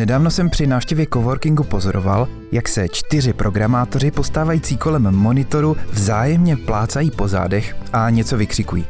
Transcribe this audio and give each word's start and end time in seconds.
Nedávno 0.00 0.30
jsem 0.30 0.50
při 0.50 0.66
návštěvě 0.66 1.06
coworkingu 1.12 1.64
pozoroval, 1.64 2.28
jak 2.52 2.68
se 2.68 2.88
čtyři 2.88 3.32
programátoři 3.32 4.10
postávající 4.10 4.76
kolem 4.76 5.02
monitoru 5.02 5.76
vzájemně 5.92 6.56
plácají 6.56 7.10
po 7.10 7.28
zádech 7.28 7.76
a 7.92 8.10
něco 8.10 8.36
vykřikují. 8.36 8.86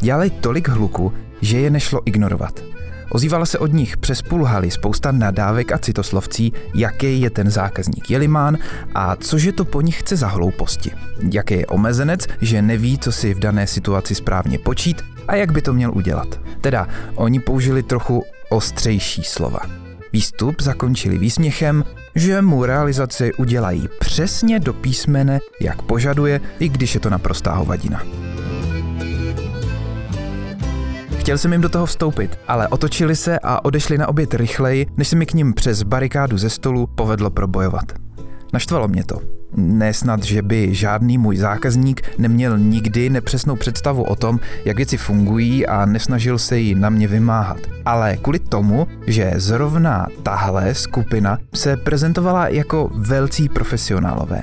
Dělali 0.00 0.30
tolik 0.30 0.68
hluku, 0.68 1.12
že 1.40 1.58
je 1.58 1.70
nešlo 1.70 2.00
ignorovat. 2.04 2.64
Ozývala 3.10 3.46
se 3.46 3.58
od 3.58 3.72
nich 3.72 3.96
přes 3.96 4.22
půl 4.22 4.44
haly 4.44 4.70
spousta 4.70 5.12
nadávek 5.12 5.72
a 5.72 5.78
citoslovcí, 5.78 6.52
jaký 6.74 7.20
je 7.20 7.30
ten 7.30 7.50
zákazník 7.50 8.10
Jelimán 8.10 8.58
a 8.94 9.16
cože 9.16 9.52
to 9.52 9.64
po 9.64 9.80
nich 9.80 9.98
chce 9.98 10.16
za 10.16 10.28
hlouposti. 10.28 10.90
Jaký 11.32 11.54
je 11.54 11.66
omezenec, 11.66 12.26
že 12.40 12.62
neví, 12.62 12.98
co 12.98 13.12
si 13.12 13.34
v 13.34 13.38
dané 13.38 13.66
situaci 13.66 14.14
správně 14.14 14.58
počít 14.58 15.02
a 15.28 15.34
jak 15.34 15.52
by 15.52 15.62
to 15.62 15.72
měl 15.72 15.92
udělat. 15.94 16.40
Teda, 16.60 16.88
oni 17.14 17.40
použili 17.40 17.82
trochu 17.82 18.24
ostřejší 18.50 19.22
slova. 19.24 19.81
Výstup 20.12 20.62
zakončili 20.62 21.18
výsměchem, 21.18 21.84
že 22.14 22.42
mu 22.42 22.64
realizaci 22.64 23.34
udělají 23.34 23.88
přesně 24.00 24.60
do 24.60 24.72
písmene, 24.72 25.40
jak 25.60 25.82
požaduje, 25.82 26.40
i 26.58 26.68
když 26.68 26.94
je 26.94 27.00
to 27.00 27.10
naprostá 27.10 27.54
hovadina. 27.54 28.02
Chtěl 31.18 31.38
jsem 31.38 31.52
jim 31.52 31.60
do 31.60 31.68
toho 31.68 31.86
vstoupit, 31.86 32.38
ale 32.48 32.68
otočili 32.68 33.16
se 33.16 33.38
a 33.42 33.64
odešli 33.64 33.98
na 33.98 34.08
oběd 34.08 34.34
rychleji, 34.34 34.86
než 34.96 35.08
se 35.08 35.16
mi 35.16 35.26
k 35.26 35.34
ním 35.34 35.54
přes 35.54 35.82
barikádu 35.82 36.38
ze 36.38 36.50
stolu 36.50 36.86
povedlo 36.86 37.30
probojovat. 37.30 37.92
Naštvalo 38.52 38.88
mě 38.88 39.04
to. 39.04 39.41
Nesnad, 39.56 40.22
že 40.22 40.42
by 40.42 40.74
žádný 40.74 41.18
můj 41.18 41.36
zákazník 41.36 42.02
neměl 42.18 42.58
nikdy 42.58 43.10
nepřesnou 43.10 43.56
představu 43.56 44.02
o 44.02 44.16
tom, 44.16 44.40
jak 44.64 44.76
věci 44.76 44.96
fungují 44.96 45.66
a 45.66 45.86
nesnažil 45.86 46.38
se 46.38 46.58
ji 46.58 46.74
na 46.74 46.90
mě 46.90 47.08
vymáhat. 47.08 47.58
Ale 47.84 48.16
kvůli 48.16 48.38
tomu, 48.38 48.86
že 49.06 49.32
zrovna 49.36 50.06
tahle 50.22 50.74
skupina 50.74 51.38
se 51.54 51.76
prezentovala 51.76 52.48
jako 52.48 52.90
velcí 52.94 53.48
profesionálové. 53.48 54.42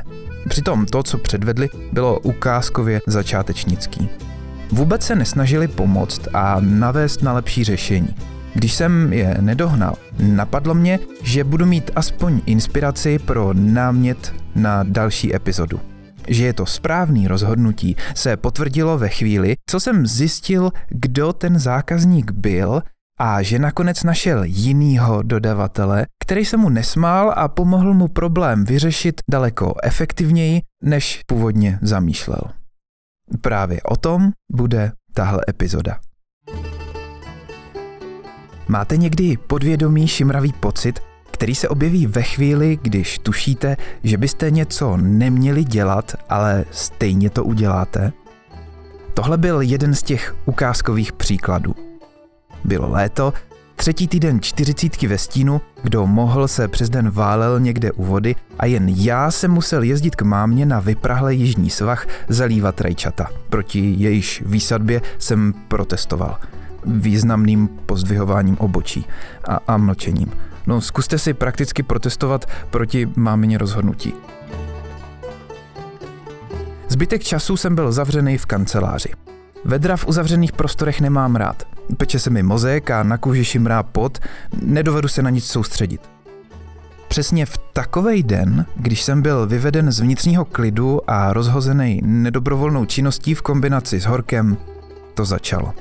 Přitom 0.49 0.85
to, 0.85 1.03
co 1.03 1.17
předvedli, 1.17 1.69
bylo 1.94 2.19
ukázkově 2.19 3.01
začátečnický. 3.07 4.09
Vůbec 4.71 5.03
se 5.03 5.16
nesnažili 5.16 5.67
pomoct 5.67 6.21
a 6.33 6.57
navést 6.59 7.23
na 7.23 7.33
lepší 7.33 7.63
řešení. 7.63 8.16
Když 8.53 8.73
jsem 8.73 9.14
je 9.14 9.38
nedohnal, 9.42 9.95
napadlo 10.19 10.73
mě, 10.73 11.00
že 11.23 11.44
budu 11.44 11.66
mít 11.66 11.92
aspoň 11.95 12.42
inspiraci 12.45 13.19
pro 13.19 13.53
námět 13.53 14.33
na 14.56 14.83
další 14.83 15.36
epizodu. 15.36 15.80
Že 16.28 16.45
je 16.45 16.53
to 16.53 16.66
správný 16.66 17.28
rozhodnutí, 17.28 17.95
se 18.16 18.38
potvrdilo 18.38 18.97
ve 18.97 19.09
chvíli, 19.09 19.56
co 19.69 19.80
jsem 19.80 20.08
zjistil, 20.08 20.72
kdo 20.89 21.33
ten 21.33 21.59
zákazník 21.59 22.31
byl 22.31 22.81
a 23.19 23.41
že 23.41 23.59
nakonec 23.59 24.03
našel 24.03 24.44
jinýho 24.44 25.22
dodavatele, 25.22 26.06
který 26.23 26.45
se 26.45 26.58
mu 26.58 26.69
nesmál 26.69 27.34
a 27.36 27.47
pomohl 27.47 27.94
mu 27.94 28.08
problém 28.08 28.66
vyřešit 28.66 29.22
daleko 29.31 29.73
efektivněji, 29.84 30.61
než 30.84 31.22
původně 31.28 31.80
zamýšlel. 31.81 32.41
Právě 33.41 33.81
o 33.81 33.95
tom 33.95 34.31
bude 34.52 34.91
tahle 35.13 35.41
epizoda. 35.50 36.00
Máte 38.72 38.98
někdy 38.98 39.38
podvědomý 39.48 40.08
šimravý 40.08 40.53
pocit, 40.53 41.00
který 41.31 41.56
se 41.56 41.70
objeví 41.70 42.08
ve 42.08 42.22
chvíli, 42.22 42.80
když 42.81 43.20
tušíte, 43.20 43.78
že 44.03 44.17
byste 44.17 44.52
něco 44.52 44.98
neměli 44.98 45.64
dělat, 45.64 46.16
ale 46.30 46.66
stejně 46.72 47.30
to 47.30 47.44
uděláte? 47.44 48.12
Tohle 49.14 49.38
byl 49.38 49.62
jeden 49.62 49.95
z 49.95 50.03
těch 50.03 50.36
ukázkových 50.45 51.14
příkladů. 51.14 51.75
Bylo 52.66 52.90
léto 52.90 53.34
Třetí 53.75 54.08
týden 54.08 54.42
čtyřicítky 54.42 55.08
ve 55.08 55.17
stínu, 55.17 55.62
kdo 55.84 56.08
mohl 56.08 56.47
se 56.47 56.67
přes 56.67 56.90
den 56.90 57.09
válel 57.09 57.59
někde 57.59 57.92
u 57.92 58.03
vody 58.03 58.36
a 58.59 58.66
jen 58.66 58.90
já 58.90 59.31
jsem 59.31 59.52
musel 59.52 59.84
jezdit 59.84 60.16
k 60.16 60.22
mámě 60.22 60.66
na 60.66 60.79
vyprahlé 60.79 61.34
jižní 61.34 61.69
svah 61.69 62.08
zalívat 62.28 62.81
rajčata. 62.81 63.28
Proti 63.50 63.94
jejíž 63.97 64.44
výsadbě 64.46 65.02
jsem 65.18 65.53
protestoval. 65.68 66.38
Významným 66.85 67.67
pozdvihováním 67.85 68.57
obočí 68.57 69.06
a, 69.47 69.59
a 69.67 69.78
mlčením. 69.78 70.31
No 70.67 70.81
zkuste 70.81 71.17
si 71.17 71.34
prakticky 71.34 71.84
protestovat 71.84 72.45
proti 72.72 73.07
mámině 73.16 73.57
rozhodnutí. 73.57 74.13
Zbytek 76.88 77.23
času 77.23 77.57
jsem 77.57 77.75
byl 77.75 77.91
zavřený 77.91 78.38
v 78.38 78.45
kanceláři. 78.45 79.09
Vedra 79.66 79.97
v 79.97 80.07
uzavřených 80.07 80.51
prostorech 80.51 81.01
nemám 81.01 81.35
rád. 81.35 81.63
Peče 81.97 82.19
se 82.19 82.29
mi 82.29 82.44
mozek 82.44 82.91
a 82.91 83.03
na 83.03 83.17
kůži 83.17 83.46
šimrá 83.46 83.84
pot, 83.84 84.19
nedovedu 84.61 85.07
se 85.07 85.22
na 85.22 85.29
nic 85.29 85.46
soustředit. 85.46 86.01
Přesně 87.07 87.46
v 87.46 87.57
takovej 87.73 88.23
den, 88.23 88.66
když 88.75 89.03
jsem 89.03 89.22
byl 89.22 89.47
vyveden 89.47 89.91
z 89.91 90.00
vnitřního 90.00 90.46
klidu 90.46 91.01
a 91.07 91.34
rozhozený 91.34 92.01
nedobrovolnou 92.03 92.85
činností 92.85 93.34
v 93.34 93.41
kombinaci 93.41 94.01
s 94.01 94.06
horkem, 94.06 94.57
to 95.13 95.25
začalo. 95.25 95.73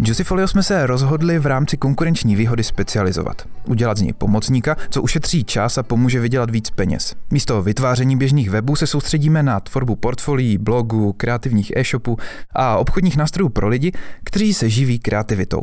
Juicyfolio 0.00 0.48
jsme 0.48 0.62
se 0.62 0.86
rozhodli 0.86 1.38
v 1.38 1.46
rámci 1.46 1.76
konkurenční 1.76 2.36
výhody 2.36 2.64
specializovat. 2.64 3.42
Udělat 3.66 3.98
z 3.98 4.02
něj 4.02 4.12
pomocníka, 4.12 4.76
co 4.90 5.02
ušetří 5.02 5.44
čas 5.44 5.78
a 5.78 5.82
pomůže 5.82 6.20
vydělat 6.20 6.50
víc 6.50 6.70
peněz. 6.70 7.14
Místo 7.30 7.62
vytváření 7.62 8.16
běžných 8.16 8.50
webů 8.50 8.76
se 8.76 8.86
soustředíme 8.86 9.42
na 9.42 9.60
tvorbu 9.60 9.96
portfolií, 9.96 10.58
blogů, 10.58 11.12
kreativních 11.12 11.72
e-shopů 11.76 12.16
a 12.52 12.76
obchodních 12.76 13.16
nástrojů 13.16 13.48
pro 13.48 13.68
lidi, 13.68 13.92
kteří 14.24 14.54
se 14.54 14.70
živí 14.70 14.98
kreativitou. 14.98 15.62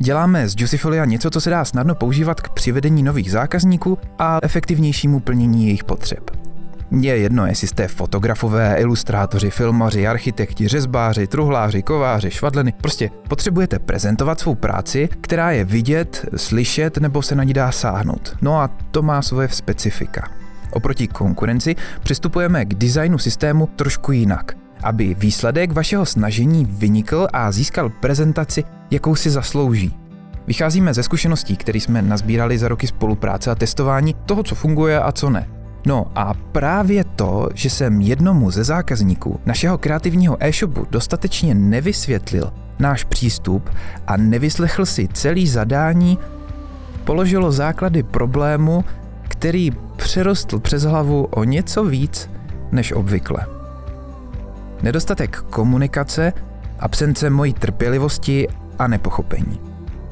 Děláme 0.00 0.48
z 0.48 0.54
Juicyfolia 0.58 1.04
něco, 1.04 1.30
co 1.30 1.40
se 1.40 1.50
dá 1.50 1.64
snadno 1.64 1.94
používat 1.94 2.40
k 2.40 2.48
přivedení 2.48 3.02
nových 3.02 3.30
zákazníků 3.30 3.98
a 4.18 4.38
efektivnějšímu 4.42 5.20
plnění 5.20 5.66
jejich 5.66 5.84
potřeb. 5.84 6.43
Je 7.00 7.16
jedno, 7.16 7.46
jestli 7.46 7.68
jste 7.68 7.88
fotografové, 7.88 8.76
ilustrátoři, 8.78 9.50
filmaři, 9.50 10.06
architekti, 10.06 10.68
řezbáři, 10.68 11.26
truhláři, 11.26 11.82
kováři, 11.82 12.30
švadleny. 12.30 12.72
Prostě 12.72 13.10
potřebujete 13.28 13.78
prezentovat 13.78 14.40
svou 14.40 14.54
práci, 14.54 15.08
která 15.20 15.50
je 15.50 15.64
vidět, 15.64 16.26
slyšet 16.36 16.98
nebo 16.98 17.22
se 17.22 17.34
na 17.34 17.44
ní 17.44 17.52
dá 17.52 17.72
sáhnout. 17.72 18.36
No 18.42 18.60
a 18.60 18.70
to 18.90 19.02
má 19.02 19.22
svoje 19.22 19.48
specifika. 19.48 20.28
Oproti 20.70 21.08
konkurenci 21.08 21.76
přistupujeme 22.02 22.64
k 22.64 22.74
designu 22.74 23.18
systému 23.18 23.68
trošku 23.76 24.12
jinak, 24.12 24.52
aby 24.82 25.14
výsledek 25.14 25.72
vašeho 25.72 26.06
snažení 26.06 26.64
vynikl 26.64 27.26
a 27.32 27.52
získal 27.52 27.90
prezentaci, 27.90 28.64
jakou 28.90 29.14
si 29.14 29.30
zaslouží. 29.30 29.96
Vycházíme 30.46 30.94
ze 30.94 31.02
zkušeností, 31.02 31.56
které 31.56 31.80
jsme 31.80 32.02
nazbírali 32.02 32.58
za 32.58 32.68
roky 32.68 32.86
spolupráce 32.86 33.50
a 33.50 33.54
testování 33.54 34.14
toho, 34.26 34.42
co 34.42 34.54
funguje 34.54 35.00
a 35.00 35.12
co 35.12 35.30
ne. 35.30 35.48
No 35.86 36.06
a 36.14 36.34
právě 36.34 37.04
to, 37.04 37.48
že 37.54 37.70
jsem 37.70 38.00
jednomu 38.00 38.50
ze 38.50 38.64
zákazníků 38.64 39.40
našeho 39.46 39.78
kreativního 39.78 40.36
e-shopu 40.40 40.86
dostatečně 40.90 41.54
nevysvětlil 41.54 42.52
náš 42.78 43.04
přístup 43.04 43.70
a 44.06 44.16
nevyslechl 44.16 44.86
si 44.86 45.08
celý 45.12 45.48
zadání, 45.48 46.18
položilo 47.04 47.52
základy 47.52 48.02
problému, 48.02 48.84
který 49.28 49.70
přerostl 49.96 50.58
přes 50.58 50.82
hlavu 50.82 51.24
o 51.24 51.44
něco 51.44 51.84
víc 51.84 52.30
než 52.72 52.92
obvykle. 52.92 53.46
Nedostatek 54.82 55.36
komunikace, 55.36 56.32
absence 56.78 57.30
mojí 57.30 57.52
trpělivosti 57.52 58.48
a 58.78 58.86
nepochopení. 58.86 59.60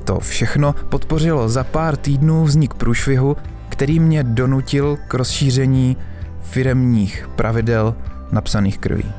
To 0.04 0.20
všechno 0.20 0.74
podpořilo 0.88 1.48
za 1.48 1.64
pár 1.64 1.96
týdnů 1.96 2.44
vznik 2.44 2.74
průšvihu, 2.74 3.36
který 3.72 4.00
mě 4.00 4.22
donutil 4.22 4.98
k 5.08 5.14
rozšíření 5.14 5.96
firemních 6.40 7.28
pravidel 7.36 7.94
napsaných 8.32 8.78
krví. 8.78 9.12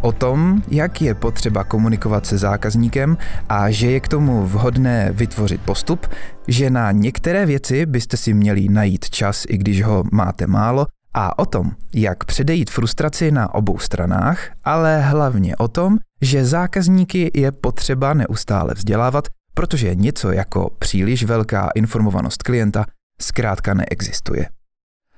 O 0.00 0.12
tom, 0.12 0.62
jak 0.68 1.02
je 1.02 1.14
potřeba 1.14 1.64
komunikovat 1.64 2.26
se 2.26 2.38
zákazníkem 2.38 3.16
a 3.48 3.70
že 3.70 3.90
je 3.90 4.00
k 4.00 4.08
tomu 4.08 4.46
vhodné 4.46 5.10
vytvořit 5.12 5.60
postup, 5.60 6.06
že 6.48 6.70
na 6.70 6.92
některé 6.92 7.46
věci 7.46 7.86
byste 7.86 8.16
si 8.16 8.34
měli 8.34 8.68
najít 8.68 9.10
čas, 9.10 9.44
i 9.48 9.58
když 9.58 9.82
ho 9.82 10.04
máte 10.12 10.46
málo, 10.46 10.86
a 11.14 11.38
o 11.38 11.46
tom, 11.46 11.70
jak 11.94 12.24
předejít 12.24 12.70
frustraci 12.70 13.30
na 13.30 13.54
obou 13.54 13.78
stranách, 13.78 14.50
ale 14.64 15.00
hlavně 15.00 15.56
o 15.56 15.68
tom, 15.68 15.98
že 16.22 16.44
zákazníky 16.44 17.30
je 17.34 17.52
potřeba 17.52 18.14
neustále 18.14 18.74
vzdělávat, 18.74 19.28
protože 19.54 19.94
něco 19.94 20.32
jako 20.32 20.70
příliš 20.78 21.24
velká 21.24 21.70
informovanost 21.74 22.42
klienta 22.42 22.84
zkrátka 23.20 23.74
neexistuje. 23.74 24.48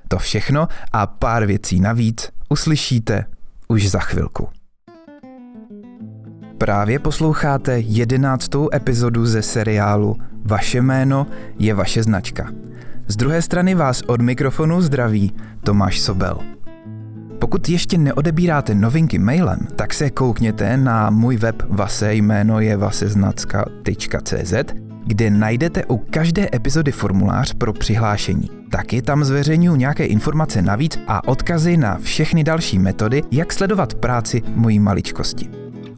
To 0.09 0.19
všechno 0.19 0.69
a 0.93 1.07
pár 1.07 1.47
věcí 1.47 1.81
navíc 1.81 2.31
uslyšíte 2.49 3.25
už 3.69 3.91
za 3.91 3.99
chvilku. 3.99 4.49
Právě 6.59 6.99
posloucháte 6.99 7.79
jedenáctou 7.79 8.69
epizodu 8.75 9.27
ze 9.27 9.43
seriálu 9.43 10.17
Vaše 10.45 10.79
jméno 10.79 11.27
je 11.59 11.75
vaše 11.75 12.03
značka. 12.03 12.51
Z 13.09 13.17
druhé 13.17 13.43
strany 13.43 13.75
vás 13.75 14.03
od 14.07 14.21
mikrofonu 14.21 14.81
zdraví 14.81 15.33
Tomáš 15.65 16.01
Sobel. 16.01 16.39
Pokud 17.39 17.69
ještě 17.69 17.99
neodebíráte 17.99 18.75
novinky 18.75 19.19
mailem, 19.19 19.59
tak 19.77 19.95
se 19.95 20.11
koukněte 20.11 20.77
na 20.77 21.11
můj 21.11 21.37
web 21.37 21.63
vase 21.69 22.15
jméno 22.15 22.61
je 22.61 22.77
kde 25.07 25.31
najdete 25.31 25.85
u 25.85 25.97
každé 25.97 26.49
epizody 26.55 26.93
formulář 26.93 27.53
pro 27.55 27.73
přihlášení. 27.73 28.51
Taky 28.71 29.03
tam 29.03 29.25
zveřejňuji 29.25 29.77
nějaké 29.77 30.07
informace 30.07 30.63
navíc 30.63 30.99
a 31.07 31.29
odkazy 31.29 31.77
na 31.77 31.99
všechny 31.99 32.45
další 32.45 32.79
metody, 32.79 33.23
jak 33.31 33.53
sledovat 33.53 33.95
práci 33.95 34.43
mojí 34.55 34.79
maličkosti. 34.79 35.51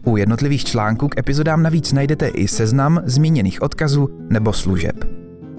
U 0.05 0.17
jednotlivých 0.17 0.65
článků 0.65 1.09
k 1.09 1.19
epizodám 1.19 1.63
navíc 1.63 1.93
najdete 1.93 2.29
i 2.29 2.49
seznam 2.49 3.01
zmíněných 3.05 3.63
odkazů 3.63 4.09
nebo 4.31 4.53
služeb. 4.53 5.05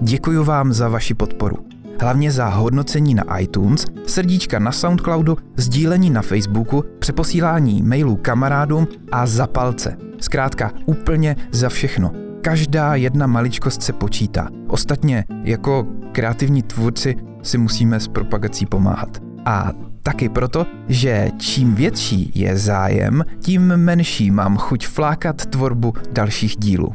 Děkuji 0.00 0.44
vám 0.44 0.72
za 0.72 0.88
vaši 0.88 1.14
podporu. 1.14 1.56
Hlavně 2.00 2.32
za 2.32 2.48
hodnocení 2.48 3.14
na 3.14 3.38
iTunes, 3.38 3.84
srdíčka 4.06 4.58
na 4.58 4.72
Soundcloudu, 4.72 5.36
sdílení 5.56 6.10
na 6.10 6.22
Facebooku, 6.22 6.84
přeposílání 6.98 7.82
mailů 7.82 8.16
kamarádům 8.16 8.88
a 9.12 9.26
za 9.26 9.46
palce. 9.46 9.96
Zkrátka 10.20 10.72
úplně 10.86 11.36
za 11.52 11.68
všechno. 11.68 12.25
Každá 12.46 12.94
jedna 12.94 13.26
maličkost 13.26 13.82
se 13.82 13.92
počítá. 13.92 14.48
Ostatně 14.68 15.24
jako 15.44 15.86
kreativní 16.12 16.62
tvůrci 16.62 17.16
si 17.42 17.58
musíme 17.58 18.00
s 18.00 18.08
propagací 18.08 18.66
pomáhat. 18.66 19.18
A 19.44 19.72
taky 20.02 20.28
proto, 20.28 20.66
že 20.88 21.30
čím 21.38 21.74
větší 21.74 22.32
je 22.34 22.56
zájem, 22.56 23.24
tím 23.40 23.62
menší 23.76 24.30
mám 24.30 24.56
chuť 24.56 24.86
flákat 24.86 25.46
tvorbu 25.46 25.92
dalších 26.12 26.56
dílů. 26.56 26.92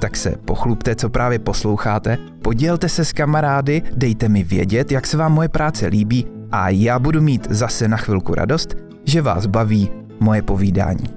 Tak 0.00 0.16
se 0.16 0.30
pochlupte, 0.44 0.94
co 0.94 1.10
právě 1.10 1.38
posloucháte, 1.38 2.18
podělte 2.42 2.88
se 2.88 3.04
s 3.04 3.12
kamarády, 3.12 3.82
dejte 3.96 4.28
mi 4.28 4.44
vědět, 4.44 4.92
jak 4.92 5.06
se 5.06 5.16
vám 5.16 5.32
moje 5.32 5.48
práce 5.48 5.86
líbí 5.86 6.26
a 6.50 6.68
já 6.68 6.98
budu 6.98 7.20
mít 7.20 7.46
zase 7.50 7.88
na 7.88 7.96
chvilku 7.96 8.34
radost, 8.34 8.74
že 9.04 9.22
vás 9.22 9.46
baví 9.46 9.90
moje 10.20 10.42
povídání. 10.42 11.08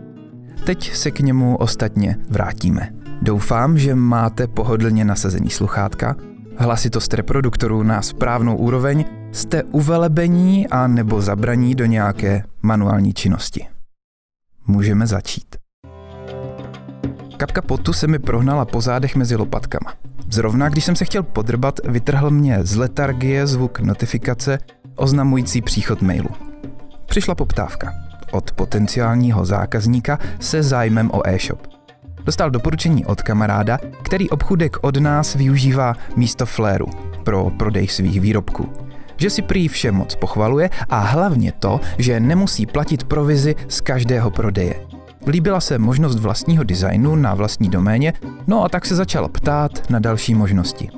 Teď 0.65 0.95
se 0.95 1.11
k 1.11 1.19
němu 1.19 1.57
ostatně 1.57 2.17
vrátíme. 2.29 3.04
Doufám, 3.21 3.77
že 3.77 3.95
máte 3.95 4.47
pohodlně 4.47 5.05
nasazení 5.05 5.49
sluchátka, 5.49 6.15
hlasitost 6.57 7.13
reproduktorů 7.13 7.83
na 7.83 8.01
správnou 8.01 8.57
úroveň, 8.57 9.05
jste 9.31 9.63
uvelebení 9.63 10.67
a 10.67 10.87
nebo 10.87 11.21
zabraní 11.21 11.75
do 11.75 11.85
nějaké 11.85 12.43
manuální 12.61 13.13
činnosti. 13.13 13.67
Můžeme 14.67 15.07
začít. 15.07 15.55
Kapka 17.37 17.61
potu 17.61 17.93
se 17.93 18.07
mi 18.07 18.19
prohnala 18.19 18.65
po 18.65 18.81
zádech 18.81 19.15
mezi 19.15 19.35
lopatkama. 19.35 19.93
Zrovna 20.29 20.69
když 20.69 20.85
jsem 20.85 20.95
se 20.95 21.05
chtěl 21.05 21.23
podrbat, 21.23 21.79
vytrhl 21.85 22.29
mě 22.29 22.59
z 22.61 22.75
letargie 22.75 23.47
zvuk 23.47 23.79
notifikace 23.79 24.57
oznamující 24.95 25.61
příchod 25.61 26.01
mailu. 26.01 26.29
Přišla 27.05 27.35
poptávka 27.35 27.93
od 28.31 28.51
potenciálního 28.51 29.45
zákazníka 29.45 30.19
se 30.39 30.63
zájmem 30.63 31.11
o 31.13 31.27
e-shop. 31.27 31.74
Dostal 32.25 32.49
doporučení 32.49 33.05
od 33.05 33.21
kamaráda, 33.21 33.77
který 34.01 34.29
obchudek 34.29 34.77
od 34.81 34.97
nás 34.97 35.35
využívá 35.35 35.93
místo 36.15 36.45
fléru 36.45 36.85
pro 37.23 37.49
prodej 37.49 37.87
svých 37.87 38.21
výrobků. 38.21 38.69
Že 39.17 39.29
si 39.29 39.41
prý 39.41 39.67
vše 39.67 39.91
moc 39.91 40.15
pochvaluje 40.15 40.69
a 40.89 40.99
hlavně 40.99 41.51
to, 41.51 41.79
že 41.97 42.19
nemusí 42.19 42.65
platit 42.65 43.03
provizi 43.03 43.55
z 43.67 43.81
každého 43.81 44.31
prodeje. 44.31 44.75
Líbila 45.27 45.59
se 45.59 45.77
možnost 45.77 46.19
vlastního 46.19 46.63
designu 46.63 47.15
na 47.15 47.33
vlastní 47.33 47.69
doméně, 47.69 48.13
no 48.47 48.63
a 48.63 48.69
tak 48.69 48.85
se 48.85 48.95
začal 48.95 49.29
ptát 49.29 49.89
na 49.89 49.99
další 49.99 50.35
možnosti. 50.35 50.89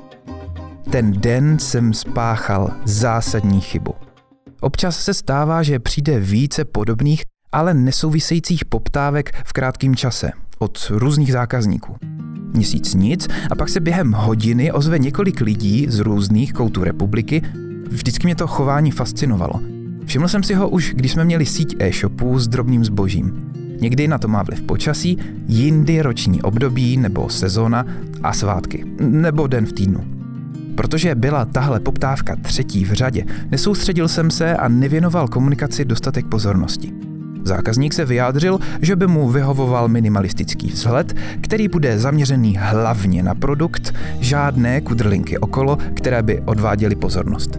Ten 0.90 1.12
den 1.12 1.58
jsem 1.58 1.94
spáchal 1.94 2.70
zásadní 2.84 3.60
chybu. 3.60 3.94
Občas 4.60 4.98
se 4.98 5.14
stává, 5.14 5.62
že 5.62 5.78
přijde 5.78 6.20
více 6.20 6.64
podobných, 6.64 7.22
ale 7.52 7.74
nesouvisejících 7.74 8.64
poptávek 8.64 9.36
v 9.44 9.52
krátkém 9.52 9.96
čase 9.96 10.32
od 10.58 10.78
různých 10.90 11.32
zákazníků. 11.32 11.96
Měsíc 12.52 12.94
nic 12.94 13.28
a 13.50 13.54
pak 13.54 13.68
se 13.68 13.80
během 13.80 14.12
hodiny 14.12 14.72
ozve 14.72 14.98
několik 14.98 15.40
lidí 15.40 15.86
z 15.88 15.98
různých 15.98 16.52
koutů 16.52 16.84
republiky. 16.84 17.42
Vždycky 17.90 18.26
mě 18.26 18.34
to 18.34 18.46
chování 18.46 18.90
fascinovalo. 18.90 19.60
Všiml 20.04 20.28
jsem 20.28 20.42
si 20.42 20.54
ho 20.54 20.68
už, 20.68 20.92
když 20.96 21.12
jsme 21.12 21.24
měli 21.24 21.46
síť 21.46 21.76
e-shopů 21.78 22.38
s 22.38 22.48
drobným 22.48 22.84
zbožím. 22.84 23.52
Někdy 23.80 24.08
na 24.08 24.18
to 24.18 24.28
má 24.28 24.42
vliv 24.42 24.62
počasí, 24.62 25.18
jindy 25.46 26.02
roční 26.02 26.42
období 26.42 26.96
nebo 26.96 27.28
sezóna 27.28 27.84
a 28.22 28.32
svátky, 28.32 28.84
nebo 29.00 29.46
den 29.46 29.66
v 29.66 29.72
týdnu. 29.72 30.04
Protože 30.74 31.14
byla 31.14 31.44
tahle 31.44 31.80
poptávka 31.80 32.36
třetí 32.36 32.84
v 32.84 32.92
řadě, 32.92 33.24
nesoustředil 33.50 34.08
jsem 34.08 34.30
se 34.30 34.56
a 34.56 34.68
nevěnoval 34.68 35.28
komunikaci 35.28 35.84
dostatek 35.84 36.26
pozornosti. 36.26 37.07
Zákazník 37.44 37.92
se 37.92 38.04
vyjádřil, 38.04 38.58
že 38.82 38.96
by 38.96 39.06
mu 39.06 39.28
vyhovoval 39.28 39.88
minimalistický 39.88 40.70
vzhled, 40.70 41.16
který 41.40 41.68
bude 41.68 41.98
zaměřený 41.98 42.56
hlavně 42.56 43.22
na 43.22 43.34
produkt, 43.34 43.94
žádné 44.20 44.80
kudrlinky 44.80 45.38
okolo, 45.38 45.78
které 45.94 46.22
by 46.22 46.40
odváděly 46.40 46.96
pozornost. 46.96 47.58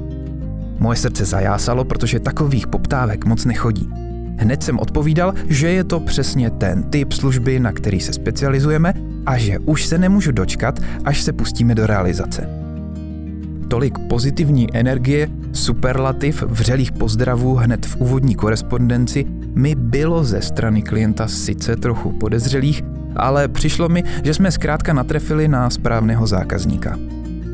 Moje 0.79 0.95
srdce 0.95 1.25
zajásalo, 1.25 1.85
protože 1.85 2.19
takových 2.19 2.67
poptávek 2.67 3.25
moc 3.25 3.45
nechodí. 3.45 3.89
Hned 4.37 4.63
jsem 4.63 4.79
odpovídal, 4.79 5.33
že 5.47 5.69
je 5.69 5.83
to 5.83 5.99
přesně 5.99 6.49
ten 6.49 6.83
typ 6.83 7.13
služby, 7.13 7.59
na 7.59 7.71
který 7.71 7.99
se 7.99 8.13
specializujeme 8.13 8.93
a 9.25 9.37
že 9.37 9.59
už 9.59 9.85
se 9.85 9.97
nemůžu 9.97 10.31
dočkat, 10.31 10.79
až 11.05 11.21
se 11.21 11.33
pustíme 11.33 11.75
do 11.75 11.87
realizace. 11.87 12.49
Tolik 13.67 13.99
pozitivní 13.99 14.67
energie, 14.73 15.27
superlativ, 15.51 16.43
vřelých 16.43 16.91
pozdravů 16.91 17.55
hned 17.55 17.85
v 17.85 17.95
úvodní 17.95 18.35
korespondenci 18.35 19.25
mi 19.55 19.75
bylo 19.75 20.23
ze 20.23 20.41
strany 20.41 20.81
klienta 20.81 21.27
sice 21.27 21.75
trochu 21.75 22.11
podezřelých, 22.11 22.81
ale 23.15 23.47
přišlo 23.47 23.89
mi, 23.89 24.03
že 24.23 24.33
jsme 24.33 24.51
zkrátka 24.51 24.93
natrefili 24.93 25.47
na 25.47 25.69
správného 25.69 26.27
zákazníka. 26.27 26.97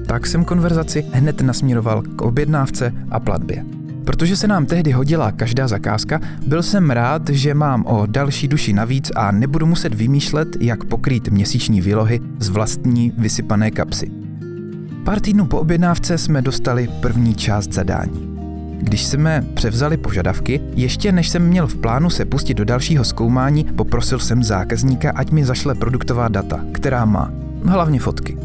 Tak 0.07 0.27
jsem 0.27 0.45
konverzaci 0.45 1.05
hned 1.11 1.41
nasměroval 1.41 2.01
k 2.01 2.21
objednávce 2.21 2.93
a 3.11 3.19
platbě. 3.19 3.65
Protože 4.05 4.35
se 4.35 4.47
nám 4.47 4.65
tehdy 4.65 4.91
hodila 4.91 5.31
každá 5.31 5.67
zakázka, 5.67 6.19
byl 6.47 6.63
jsem 6.63 6.91
rád, 6.91 7.29
že 7.29 7.53
mám 7.53 7.85
o 7.85 8.05
další 8.05 8.47
duši 8.47 8.73
navíc 8.73 9.11
a 9.15 9.31
nebudu 9.31 9.65
muset 9.65 9.93
vymýšlet, 9.93 10.47
jak 10.59 10.83
pokrýt 10.83 11.27
měsíční 11.27 11.81
výlohy 11.81 12.19
z 12.39 12.49
vlastní 12.49 13.13
vysypané 13.17 13.71
kapsy. 13.71 14.11
Pár 15.03 15.19
týdnů 15.19 15.45
po 15.45 15.59
objednávce 15.59 16.17
jsme 16.17 16.41
dostali 16.41 16.87
první 17.01 17.35
část 17.35 17.73
zadání. 17.73 18.34
Když 18.85 19.05
jsme 19.05 19.43
převzali 19.53 19.97
požadavky, 19.97 20.61
ještě 20.75 21.11
než 21.11 21.29
jsem 21.29 21.47
měl 21.47 21.67
v 21.67 21.77
plánu 21.77 22.09
se 22.09 22.25
pustit 22.25 22.53
do 22.53 22.65
dalšího 22.65 23.03
zkoumání, 23.03 23.63
poprosil 23.63 24.19
jsem 24.19 24.43
zákazníka, 24.43 25.11
ať 25.11 25.31
mi 25.31 25.45
zašle 25.45 25.75
produktová 25.75 26.27
data, 26.27 26.59
která 26.71 27.05
má, 27.05 27.31
hlavně 27.65 27.99
fotky. 27.99 28.37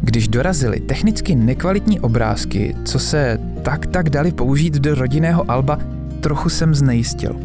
Když 0.00 0.28
dorazily 0.28 0.80
technicky 0.80 1.34
nekvalitní 1.34 2.00
obrázky, 2.00 2.76
co 2.84 2.98
se 2.98 3.38
tak 3.62 3.86
tak 3.86 4.10
dali 4.10 4.32
použít 4.32 4.74
do 4.74 4.94
rodinného 4.94 5.50
alba, 5.50 5.78
trochu 6.20 6.48
jsem 6.48 6.74
znejistil. 6.74 7.36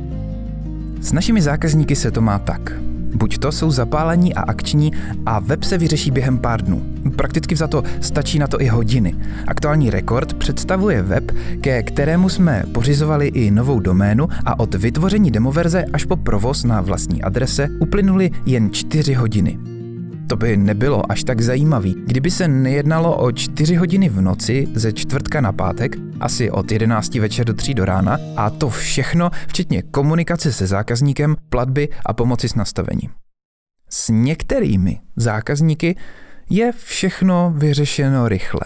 S 1.01 1.12
našimi 1.12 1.42
zákazníky 1.42 1.96
se 1.96 2.12
to 2.12 2.22
má 2.22 2.39
tak. 2.39 2.88
Buď 3.16 3.38
to 3.38 3.51
jsou 3.51 3.72
zapálení 3.72 4.34
a 4.34 4.42
akční 4.42 4.92
a 5.25 5.39
web 5.39 5.63
se 5.63 5.78
vyřeší 5.78 6.12
během 6.12 6.38
pár 6.38 6.62
dnů. 6.62 6.86
Prakticky 7.16 7.56
za 7.56 7.68
to 7.68 7.84
stačí 8.01 8.39
na 8.39 8.48
to 8.48 8.62
i 8.62 8.68
hodiny. 8.68 9.16
Aktuální 9.48 9.89
rekord 9.89 10.34
představuje 10.34 11.01
web, 11.01 11.32
ke 11.62 11.84
kterému 11.84 12.30
jsme 12.30 12.63
pořizovali 12.74 13.28
i 13.28 13.51
novou 13.51 13.80
doménu 13.80 14.28
a 14.46 14.60
od 14.60 14.75
vytvoření 14.75 15.32
demoverze 15.32 15.86
až 15.94 16.06
po 16.06 16.16
provoz 16.16 16.63
na 16.63 16.82
vlastní 16.82 17.24
adrese 17.24 17.70
uplynuly 17.80 18.32
jen 18.46 18.70
4 18.72 19.13
hodiny. 19.13 19.79
To 20.30 20.36
by 20.36 20.58
nebylo 20.58 21.12
až 21.12 21.24
tak 21.24 21.42
zajímavý, 21.42 21.96
kdyby 22.06 22.32
se 22.32 22.48
nejednalo 22.48 23.18
o 23.18 23.32
4 23.32 23.76
hodiny 23.76 24.10
v 24.10 24.22
noci 24.22 24.68
ze 24.74 24.94
čtvrtka 24.94 25.42
na 25.42 25.52
pátek, 25.52 25.96
asi 26.20 26.52
od 26.52 26.72
11 26.72 27.16
večer 27.16 27.46
do 27.46 27.54
3 27.54 27.74
do 27.74 27.86
rána 27.86 28.18
a 28.38 28.50
to 28.50 28.70
všechno 28.70 29.30
včetně 29.48 29.82
komunikace 29.82 30.54
se 30.54 30.68
zákazníkem, 30.68 31.36
platby 31.50 31.90
a 32.06 32.14
pomoci 32.14 32.50
s 32.50 32.56
nastavením. 32.56 33.10
S 33.90 34.10
některými 34.10 35.00
zákazníky 35.16 35.96
je 36.50 36.72
všechno 36.72 37.54
vyřešeno 37.58 38.28
rychle. 38.28 38.62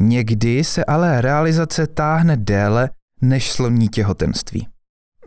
Někdy 0.00 0.64
se 0.64 0.84
ale 0.84 1.20
realizace 1.20 1.86
táhne 1.86 2.36
déle 2.36 2.90
než 3.20 3.52
sloní 3.52 3.88
těhotenství. 3.88 4.68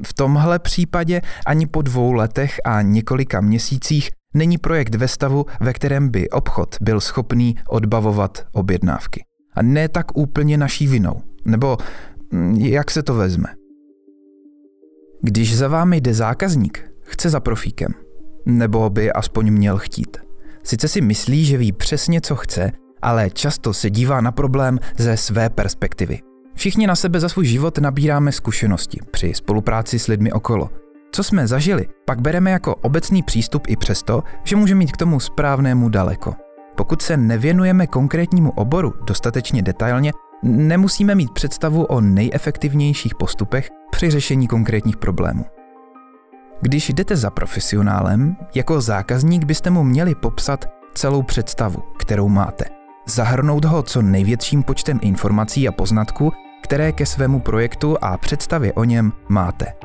V 0.06 0.14
tomhle 0.14 0.60
případě 0.60 1.22
ani 1.46 1.68
po 1.68 1.82
dvou 1.82 2.12
letech 2.12 2.62
a 2.66 2.82
několika 2.82 3.42
měsících 3.42 4.10
není 4.36 4.58
projekt 4.58 4.96
ve 4.96 5.08
stavu, 5.08 5.46
ve 5.60 5.74
kterém 5.74 6.10
by 6.10 6.30
obchod 6.30 6.76
byl 6.82 7.00
schopný 7.00 7.56
odbavovat 7.68 8.48
objednávky. 8.52 9.24
A 9.54 9.62
ne 9.62 9.90
tak 9.90 10.18
úplně 10.18 10.58
naší 10.58 10.88
vinou. 10.88 11.22
Nebo 11.46 11.78
mm, 12.32 12.56
jak 12.56 12.92
se 12.92 13.04
to 13.04 13.14
vezme? 13.14 13.48
Když 15.22 15.58
za 15.58 15.68
vámi 15.68 15.98
jde 15.98 16.14
zákazník, 16.14 16.92
chce 17.02 17.30
za 17.30 17.40
profíkem. 17.40 17.94
Nebo 18.46 18.90
by 18.90 19.12
aspoň 19.12 19.52
měl 19.52 19.78
chtít. 19.78 20.18
Sice 20.64 20.88
si 20.88 21.02
myslí, 21.02 21.46
že 21.46 21.58
ví 21.58 21.72
přesně, 21.72 22.22
co 22.22 22.36
chce, 22.36 22.72
ale 23.02 23.30
často 23.30 23.74
se 23.74 23.90
dívá 23.90 24.22
na 24.22 24.32
problém 24.32 24.80
ze 24.98 25.18
své 25.18 25.50
perspektivy. 25.50 26.20
Všichni 26.56 26.88
na 26.88 26.96
sebe 26.96 27.20
za 27.20 27.30
svůj 27.30 27.46
život 27.46 27.78
nabíráme 27.78 28.32
zkušenosti 28.32 29.00
při 29.12 29.34
spolupráci 29.34 30.00
s 30.00 30.08
lidmi 30.08 30.32
okolo. 30.32 30.70
Co 31.12 31.24
jsme 31.24 31.48
zažili, 31.48 31.88
pak 32.06 32.22
bereme 32.22 32.52
jako 32.52 32.76
obecný 32.76 33.24
přístup 33.24 33.68
i 33.68 33.76
přesto, 33.76 34.24
že 34.44 34.56
může 34.56 34.76
mít 34.76 34.92
k 34.92 34.98
tomu 34.98 35.20
správnému 35.20 35.90
daleko. 35.90 36.36
Pokud 36.76 37.02
se 37.02 37.18
nevěnujeme 37.18 37.88
konkrétnímu 37.88 38.52
oboru 38.52 38.94
dostatečně 39.08 39.62
detailně, 39.62 40.12
nemusíme 40.44 41.16
mít 41.16 41.32
představu 41.32 41.84
o 41.84 42.02
nejefektivnějších 42.02 43.16
postupech 43.16 43.70
při 43.92 44.12
řešení 44.12 44.48
konkrétních 44.48 44.98
problémů. 44.98 45.46
Když 46.62 46.90
jdete 46.90 47.16
za 47.16 47.30
profesionálem, 47.30 48.36
jako 48.56 48.82
zákazník 48.82 49.44
byste 49.44 49.70
mu 49.70 49.84
měli 49.84 50.16
popsat 50.16 50.66
celou 50.94 51.22
představu, 51.24 51.84
kterou 51.98 52.30
máte. 52.30 52.66
Zahrnout 53.06 53.66
ho 53.66 53.84
co 53.84 54.02
největším 54.02 54.64
počtem 54.64 55.00
informací 55.02 55.68
a 55.68 55.72
poznatků, 55.72 56.32
které 56.64 56.92
ke 56.92 57.06
svému 57.06 57.40
projektu 57.40 57.98
a 58.02 58.18
představě 58.18 58.74
o 58.74 58.84
něm 58.84 59.12
máte. 59.30 59.85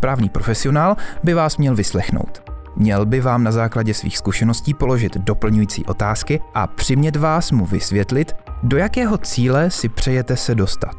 Správný 0.00 0.28
profesionál 0.28 0.96
by 1.24 1.34
vás 1.34 1.56
měl 1.56 1.74
vyslechnout. 1.74 2.42
Měl 2.76 3.06
by 3.06 3.20
vám 3.20 3.44
na 3.44 3.52
základě 3.52 3.94
svých 3.94 4.18
zkušeností 4.18 4.74
položit 4.74 5.16
doplňující 5.16 5.84
otázky 5.84 6.40
a 6.54 6.66
přimět 6.66 7.16
vás 7.16 7.50
mu 7.50 7.66
vysvětlit, 7.66 8.32
do 8.62 8.76
jakého 8.76 9.18
cíle 9.18 9.70
si 9.70 9.88
přejete 9.88 10.36
se 10.36 10.54
dostat. 10.54 10.96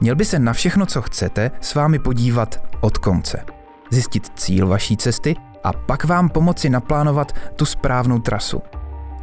Měl 0.00 0.16
by 0.16 0.24
se 0.24 0.38
na 0.38 0.52
všechno, 0.52 0.86
co 0.86 1.02
chcete, 1.02 1.50
s 1.60 1.74
vámi 1.74 1.98
podívat 1.98 2.60
od 2.80 2.98
konce. 2.98 3.44
Zjistit 3.90 4.32
cíl 4.34 4.66
vaší 4.66 4.96
cesty 4.96 5.36
a 5.64 5.72
pak 5.72 6.04
vám 6.04 6.28
pomoci 6.28 6.70
naplánovat 6.70 7.32
tu 7.56 7.64
správnou 7.64 8.18
trasu. 8.18 8.62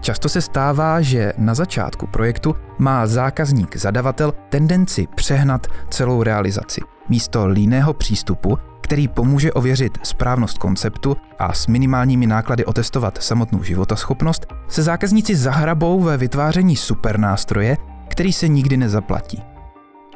Často 0.01 0.29
se 0.29 0.41
stává, 0.41 1.01
že 1.01 1.33
na 1.37 1.53
začátku 1.53 2.07
projektu 2.07 2.55
má 2.77 3.07
zákazník 3.07 3.75
zadavatel 3.77 4.33
tendenci 4.49 5.07
přehnat 5.15 5.67
celou 5.89 6.23
realizaci. 6.23 6.81
Místo 7.09 7.47
líného 7.47 7.93
přístupu 7.93 8.57
který 8.93 9.07
pomůže 9.07 9.53
ověřit 9.53 9.97
správnost 10.03 10.57
konceptu 10.57 11.17
a 11.39 11.53
s 11.53 11.67
minimálními 11.67 12.27
náklady 12.27 12.65
otestovat 12.65 13.23
samotnou 13.23 13.63
životaschopnost, 13.63 14.45
se 14.67 14.83
zákazníci 14.83 15.35
zahrabou 15.35 16.01
ve 16.01 16.17
vytváření 16.17 16.75
supernástroje, 16.75 17.77
který 18.07 18.33
se 18.33 18.47
nikdy 18.47 18.77
nezaplatí. 18.77 19.43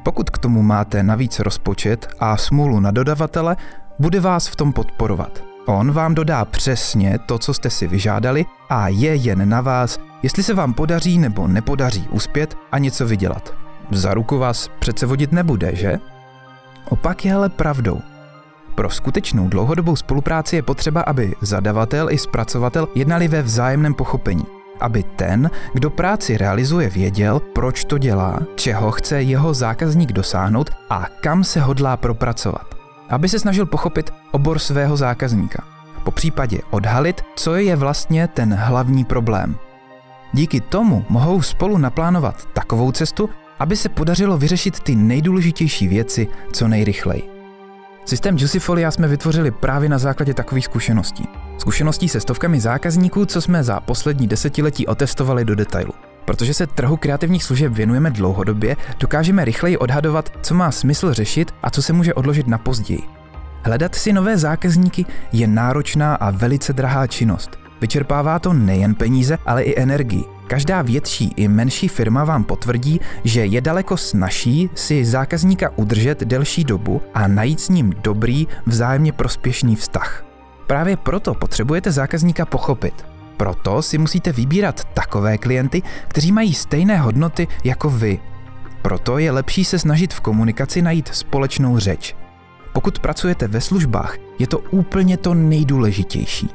Pokud 0.03 0.29
k 0.29 0.37
tomu 0.37 0.61
máte 0.61 1.03
navíc 1.03 1.39
rozpočet 1.39 2.07
a 2.19 2.37
smůlu 2.37 2.79
na 2.79 2.91
dodavatele, 2.91 3.55
bude 3.99 4.19
vás 4.19 4.47
v 4.47 4.55
tom 4.55 4.73
podporovat. 4.73 5.43
On 5.65 5.91
vám 5.91 6.15
dodá 6.15 6.45
přesně 6.45 7.19
to, 7.25 7.37
co 7.37 7.53
jste 7.53 7.69
si 7.69 7.87
vyžádali 7.87 8.45
a 8.69 8.87
je 8.87 9.15
jen 9.15 9.49
na 9.49 9.61
vás, 9.61 9.99
jestli 10.23 10.43
se 10.43 10.53
vám 10.53 10.73
podaří 10.73 11.17
nebo 11.17 11.47
nepodaří 11.47 12.07
uspět 12.11 12.55
a 12.71 12.77
něco 12.77 13.05
vydělat. 13.05 13.53
Za 13.91 14.13
ruku 14.13 14.37
vás 14.37 14.69
přece 14.79 15.05
vodit 15.05 15.31
nebude, 15.31 15.75
že? 15.75 15.99
Opak 16.89 17.25
je 17.25 17.33
ale 17.33 17.49
pravdou. 17.49 18.01
Pro 18.77 18.89
skutečnou 18.89 19.47
dlouhodobou 19.47 19.95
spolupráci 19.95 20.55
je 20.55 20.61
potřeba, 20.61 21.01
aby 21.01 21.35
zadavatel 21.41 22.11
i 22.11 22.17
zpracovatel 22.17 22.87
jednali 22.95 23.27
ve 23.27 23.41
vzájemném 23.41 23.93
pochopení. 23.93 24.45
Aby 24.79 25.03
ten, 25.03 25.51
kdo 25.73 25.89
práci 25.89 26.37
realizuje, 26.37 26.89
věděl, 26.89 27.39
proč 27.39 27.85
to 27.85 27.97
dělá, 27.97 28.39
čeho 28.55 28.91
chce 28.91 29.21
jeho 29.21 29.53
zákazník 29.53 30.11
dosáhnout 30.11 30.69
a 30.89 31.05
kam 31.21 31.43
se 31.43 31.61
hodlá 31.61 31.97
propracovat. 31.97 32.75
Aby 33.09 33.29
se 33.29 33.39
snažil 33.39 33.65
pochopit 33.65 34.13
obor 34.31 34.59
svého 34.59 34.97
zákazníka. 34.97 35.63
Po 36.03 36.11
případě 36.11 36.59
odhalit, 36.69 37.21
co 37.35 37.55
je 37.55 37.75
vlastně 37.75 38.27
ten 38.27 38.53
hlavní 38.53 39.05
problém. 39.05 39.55
Díky 40.33 40.61
tomu 40.61 41.05
mohou 41.09 41.41
spolu 41.41 41.77
naplánovat 41.77 42.45
takovou 42.53 42.91
cestu, 42.91 43.29
aby 43.59 43.75
se 43.75 43.89
podařilo 43.89 44.37
vyřešit 44.37 44.79
ty 44.79 44.95
nejdůležitější 44.95 45.87
věci 45.87 46.27
co 46.53 46.67
nejrychleji. 46.67 47.36
Systém 48.07 48.37
Juicifolia 48.37 48.91
jsme 48.91 49.07
vytvořili 49.07 49.51
právě 49.51 49.89
na 49.89 49.97
základě 49.97 50.33
takových 50.33 50.65
zkušeností. 50.65 51.27
Zkušeností 51.57 52.09
se 52.09 52.19
stovkami 52.19 52.59
zákazníků, 52.59 53.25
co 53.25 53.41
jsme 53.41 53.63
za 53.63 53.79
poslední 53.79 54.27
desetiletí 54.27 54.87
otestovali 54.87 55.45
do 55.45 55.55
detailu. 55.55 55.93
Protože 56.25 56.53
se 56.53 56.67
trhu 56.67 56.97
kreativních 56.97 57.43
služeb 57.43 57.73
věnujeme 57.73 58.11
dlouhodobě, 58.11 58.75
dokážeme 58.99 59.45
rychleji 59.45 59.77
odhadovat, 59.77 60.31
co 60.41 60.53
má 60.53 60.71
smysl 60.71 61.13
řešit 61.13 61.51
a 61.63 61.69
co 61.69 61.81
se 61.81 61.93
může 61.93 62.13
odložit 62.13 62.47
na 62.47 62.57
později. 62.57 63.03
Hledat 63.63 63.95
si 63.95 64.13
nové 64.13 64.37
zákazníky 64.37 65.05
je 65.31 65.47
náročná 65.47 66.15
a 66.15 66.31
velice 66.31 66.73
drahá 66.73 67.07
činnost. 67.07 67.59
Vyčerpává 67.81 68.39
to 68.39 68.53
nejen 68.53 68.95
peníze, 68.95 69.37
ale 69.45 69.63
i 69.63 69.81
energii. 69.81 70.36
Každá 70.47 70.81
větší 70.81 71.33
i 71.35 71.47
menší 71.47 71.87
firma 71.87 72.23
vám 72.23 72.43
potvrdí, 72.43 73.01
že 73.23 73.45
je 73.45 73.61
daleko 73.61 73.97
snažší 73.97 74.69
si 74.75 75.05
zákazníka 75.05 75.71
udržet 75.75 76.23
delší 76.23 76.63
dobu 76.63 77.01
a 77.13 77.27
najít 77.27 77.59
s 77.59 77.69
ním 77.69 77.93
dobrý, 78.03 78.47
vzájemně 78.65 79.11
prospěšný 79.11 79.75
vztah. 79.75 80.25
Právě 80.67 80.97
proto 80.97 81.33
potřebujete 81.33 81.91
zákazníka 81.91 82.45
pochopit. 82.45 83.05
Proto 83.37 83.81
si 83.81 83.97
musíte 83.97 84.31
vybírat 84.31 84.83
takové 84.93 85.37
klienty, 85.37 85.81
kteří 86.07 86.31
mají 86.31 86.53
stejné 86.53 86.97
hodnoty 86.97 87.47
jako 87.63 87.89
vy. 87.89 88.19
Proto 88.81 89.17
je 89.17 89.31
lepší 89.31 89.65
se 89.65 89.79
snažit 89.79 90.13
v 90.13 90.19
komunikaci 90.19 90.81
najít 90.81 91.07
společnou 91.07 91.79
řeč. 91.79 92.15
Pokud 92.73 92.99
pracujete 92.99 93.47
ve 93.47 93.61
službách, 93.61 94.15
je 94.39 94.47
to 94.47 94.59
úplně 94.59 95.17
to 95.17 95.33
nejdůležitější. 95.33 96.49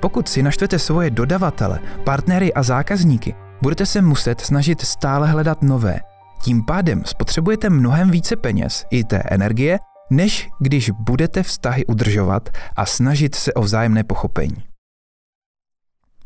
Pokud 0.00 0.28
si 0.28 0.42
naštvete 0.42 0.78
svoje 0.78 1.10
dodavatele, 1.10 1.80
partnery 2.04 2.54
a 2.54 2.62
zákazníky, 2.62 3.34
budete 3.62 3.86
se 3.86 4.02
muset 4.02 4.40
snažit 4.40 4.80
stále 4.80 5.28
hledat 5.28 5.62
nové. 5.62 6.00
Tím 6.42 6.64
pádem 6.64 7.02
spotřebujete 7.04 7.70
mnohem 7.70 8.10
více 8.10 8.36
peněz 8.36 8.84
i 8.90 9.04
té 9.04 9.22
energie, 9.30 9.78
než 10.10 10.48
když 10.60 10.90
budete 10.90 11.42
vztahy 11.42 11.86
udržovat 11.86 12.48
a 12.76 12.86
snažit 12.86 13.34
se 13.34 13.52
o 13.54 13.62
vzájemné 13.62 14.04
pochopení. 14.04 14.64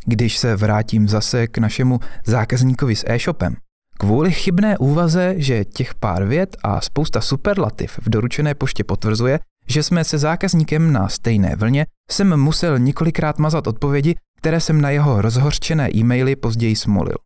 Když 0.07 0.39
se 0.39 0.57
vrátím 0.57 1.09
zase 1.09 1.47
k 1.47 1.59
našemu 1.59 2.01
zákazníkovi 2.27 2.97
s 2.97 3.05
e-shopem, 3.07 3.57
Kvůli 3.99 4.33
chybné 4.33 4.79
úvaze, 4.79 5.35
že 5.37 5.65
těch 5.65 5.95
pár 5.95 6.25
vět 6.25 6.57
a 6.63 6.81
spousta 6.81 7.21
superlativ 7.21 7.99
v 8.03 8.11
doručené 8.11 8.55
poště 8.55 8.85
potvrzuje, 8.85 9.39
že 9.69 9.83
jsme 9.83 10.05
se 10.05 10.19
zákazníkem 10.19 10.93
na 10.93 11.09
stejné 11.09 11.57
vlně, 11.57 11.87
jsem 12.11 12.37
musel 12.41 12.79
několikrát 12.79 13.39
mazat 13.39 13.67
odpovědi, 13.67 14.15
které 14.39 14.61
jsem 14.61 14.81
na 14.81 14.91
jeho 14.91 15.23
rozhořčené 15.23 15.89
e-maily 15.97 16.37
později 16.37 16.77
smolil. 16.77 17.17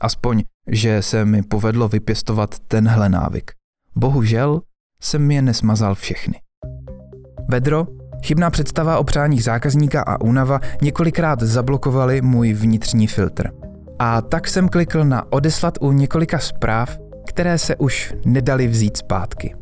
Aspoň, 0.00 0.42
že 0.70 1.02
se 1.02 1.24
mi 1.24 1.42
povedlo 1.42 1.88
vypěstovat 1.88 2.58
tenhle 2.58 3.08
návyk. 3.08 3.50
Bohužel 3.96 4.60
jsem 5.00 5.30
je 5.30 5.42
nesmazal 5.42 5.94
všechny. 5.94 6.40
Vedro, 7.48 7.86
chybná 8.24 8.50
představa 8.50 8.98
o 8.98 9.04
přáních 9.04 9.44
zákazníka 9.44 10.02
a 10.02 10.20
únava 10.20 10.60
několikrát 10.82 11.40
zablokovali 11.42 12.22
můj 12.22 12.52
vnitřní 12.52 13.06
filtr. 13.06 13.50
A 13.98 14.22
tak 14.22 14.48
jsem 14.48 14.68
klikl 14.68 15.04
na 15.04 15.32
odeslat 15.32 15.78
u 15.80 15.92
několika 15.92 16.38
zpráv, 16.38 16.98
které 17.26 17.58
se 17.58 17.76
už 17.76 18.14
nedali 18.24 18.68
vzít 18.68 18.96
zpátky. 18.96 19.54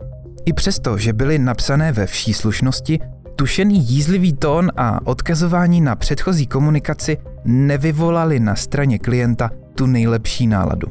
I 0.46 0.52
přesto, 0.52 0.98
že 0.98 1.12
byly 1.12 1.38
napsané 1.38 1.92
ve 1.92 2.06
vší 2.06 2.34
slušnosti, 2.34 2.98
tušený 3.36 3.86
jízlivý 3.86 4.32
tón 4.32 4.70
a 4.76 5.06
odkazování 5.06 5.80
na 5.80 5.96
předchozí 5.96 6.46
komunikaci 6.46 7.16
nevyvolali 7.44 8.40
na 8.40 8.54
straně 8.54 8.98
klienta 8.98 9.50
tu 9.74 9.86
nejlepší 9.86 10.46
náladu. 10.46 10.88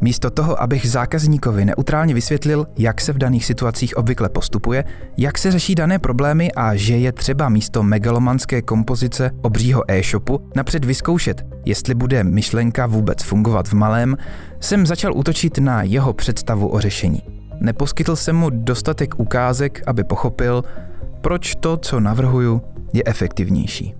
Místo 0.00 0.30
toho, 0.30 0.62
abych 0.62 0.90
zákazníkovi 0.90 1.64
neutrálně 1.64 2.14
vysvětlil, 2.14 2.66
jak 2.78 3.00
se 3.00 3.12
v 3.12 3.18
daných 3.18 3.44
situacích 3.44 3.96
obvykle 3.96 4.28
postupuje, 4.28 4.84
jak 5.16 5.38
se 5.38 5.50
řeší 5.50 5.74
dané 5.74 5.98
problémy 5.98 6.52
a 6.52 6.76
že 6.76 6.96
je 6.96 7.12
třeba 7.12 7.48
místo 7.48 7.82
megalomanské 7.82 8.62
kompozice 8.62 9.30
obřího 9.42 9.90
e-shopu 9.90 10.40
napřed 10.56 10.84
vyzkoušet, 10.84 11.46
jestli 11.64 11.94
bude 11.94 12.24
myšlenka 12.24 12.86
vůbec 12.86 13.22
fungovat 13.22 13.68
v 13.68 13.72
malém, 13.72 14.16
jsem 14.60 14.86
začal 14.86 15.16
útočit 15.16 15.58
na 15.58 15.82
jeho 15.82 16.12
představu 16.12 16.68
o 16.68 16.80
řešení. 16.80 17.37
Neposkytl 17.60 18.16
jsem 18.16 18.36
mu 18.36 18.50
dostatek 18.50 19.20
ukázek, 19.20 19.82
aby 19.86 20.04
pochopil, 20.04 20.64
proč 21.20 21.54
to, 21.54 21.76
co 21.76 22.00
navrhuju, 22.00 22.62
je 22.92 23.02
efektivnější. 23.06 23.94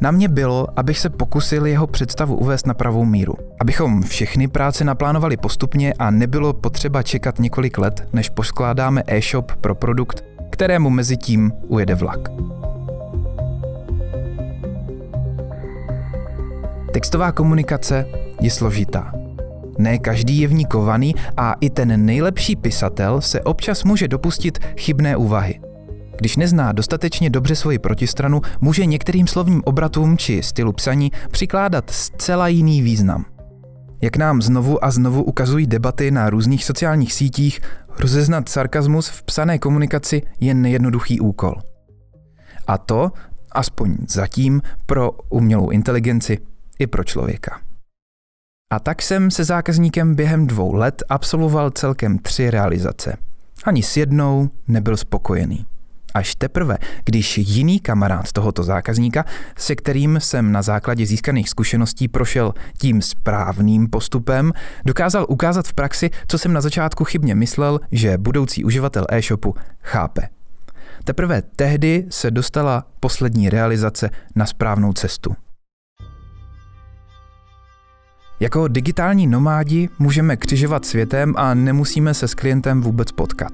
Na 0.00 0.10
mě 0.10 0.28
bylo, 0.28 0.66
abych 0.76 0.98
se 0.98 1.10
pokusil 1.10 1.66
jeho 1.66 1.86
představu 1.86 2.36
uvést 2.36 2.66
na 2.66 2.74
pravou 2.74 3.04
míru. 3.04 3.34
Abychom 3.60 4.02
všechny 4.02 4.48
práce 4.48 4.84
naplánovali 4.84 5.36
postupně 5.36 5.94
a 5.98 6.10
nebylo 6.10 6.52
potřeba 6.52 7.02
čekat 7.02 7.38
několik 7.38 7.78
let, 7.78 8.08
než 8.12 8.28
poskládáme 8.28 9.02
e-shop 9.06 9.52
pro 9.52 9.74
produkt, 9.74 10.24
kterému 10.50 10.90
mezi 10.90 11.16
tím 11.16 11.52
ujede 11.68 11.94
vlak. 11.94 12.28
Textová 16.92 17.32
komunikace 17.32 18.06
je 18.40 18.50
složitá. 18.50 19.19
Ne 19.80 19.98
každý 19.98 20.38
je 20.38 20.48
v 20.48 20.52
ní 20.52 20.64
kovaný 20.64 21.14
a 21.36 21.52
i 21.60 21.70
ten 21.70 22.06
nejlepší 22.06 22.56
pisatel 22.56 23.20
se 23.20 23.40
občas 23.40 23.84
může 23.84 24.08
dopustit 24.08 24.58
chybné 24.78 25.16
úvahy. 25.16 25.60
Když 26.18 26.36
nezná 26.36 26.72
dostatečně 26.72 27.30
dobře 27.30 27.56
svoji 27.56 27.78
protistranu, 27.78 28.40
může 28.60 28.86
některým 28.86 29.26
slovním 29.26 29.62
obratům 29.64 30.18
či 30.18 30.42
stylu 30.42 30.72
psaní 30.72 31.12
přikládat 31.30 31.90
zcela 31.90 32.48
jiný 32.48 32.82
význam. 32.82 33.24
Jak 34.02 34.16
nám 34.16 34.42
znovu 34.42 34.84
a 34.84 34.90
znovu 34.90 35.22
ukazují 35.22 35.66
debaty 35.66 36.10
na 36.10 36.30
různých 36.30 36.64
sociálních 36.64 37.12
sítích, 37.12 37.60
rozeznat 37.98 38.48
sarkazmus 38.48 39.08
v 39.08 39.22
psané 39.22 39.58
komunikaci 39.58 40.22
je 40.40 40.54
nejednoduchý 40.54 41.20
úkol. 41.20 41.54
A 42.66 42.78
to, 42.78 43.12
aspoň 43.52 43.96
zatím, 44.08 44.62
pro 44.86 45.12
umělou 45.28 45.70
inteligenci 45.70 46.38
i 46.78 46.86
pro 46.86 47.04
člověka. 47.04 47.69
A 48.72 48.78
tak 48.78 49.02
jsem 49.02 49.30
se 49.30 49.44
zákazníkem 49.44 50.14
během 50.14 50.46
dvou 50.46 50.74
let 50.74 51.02
absolvoval 51.08 51.70
celkem 51.70 52.18
tři 52.18 52.50
realizace. 52.50 53.16
Ani 53.64 53.82
s 53.82 53.96
jednou 53.96 54.50
nebyl 54.68 54.96
spokojený. 54.96 55.66
Až 56.14 56.34
teprve, 56.34 56.78
když 57.04 57.38
jiný 57.38 57.80
kamarád 57.80 58.32
tohoto 58.32 58.62
zákazníka, 58.62 59.24
se 59.56 59.76
kterým 59.76 60.18
jsem 60.20 60.52
na 60.52 60.62
základě 60.62 61.06
získaných 61.06 61.48
zkušeností 61.48 62.08
prošel 62.08 62.54
tím 62.78 63.02
správným 63.02 63.88
postupem, 63.88 64.52
dokázal 64.84 65.26
ukázat 65.28 65.66
v 65.66 65.74
praxi, 65.74 66.10
co 66.28 66.38
jsem 66.38 66.52
na 66.52 66.60
začátku 66.60 67.04
chybně 67.04 67.34
myslel, 67.34 67.80
že 67.92 68.18
budoucí 68.18 68.64
uživatel 68.64 69.06
e-shopu 69.08 69.54
chápe. 69.82 70.28
Teprve 71.04 71.42
tehdy 71.42 72.06
se 72.08 72.30
dostala 72.30 72.86
poslední 73.00 73.50
realizace 73.50 74.10
na 74.34 74.46
správnou 74.46 74.92
cestu. 74.92 75.34
Jako 78.42 78.68
digitální 78.68 79.26
nomádi 79.26 79.88
můžeme 79.98 80.36
křižovat 80.36 80.84
světem 80.84 81.34
a 81.36 81.54
nemusíme 81.54 82.14
se 82.14 82.28
s 82.28 82.34
klientem 82.34 82.80
vůbec 82.80 83.12
potkat. 83.12 83.52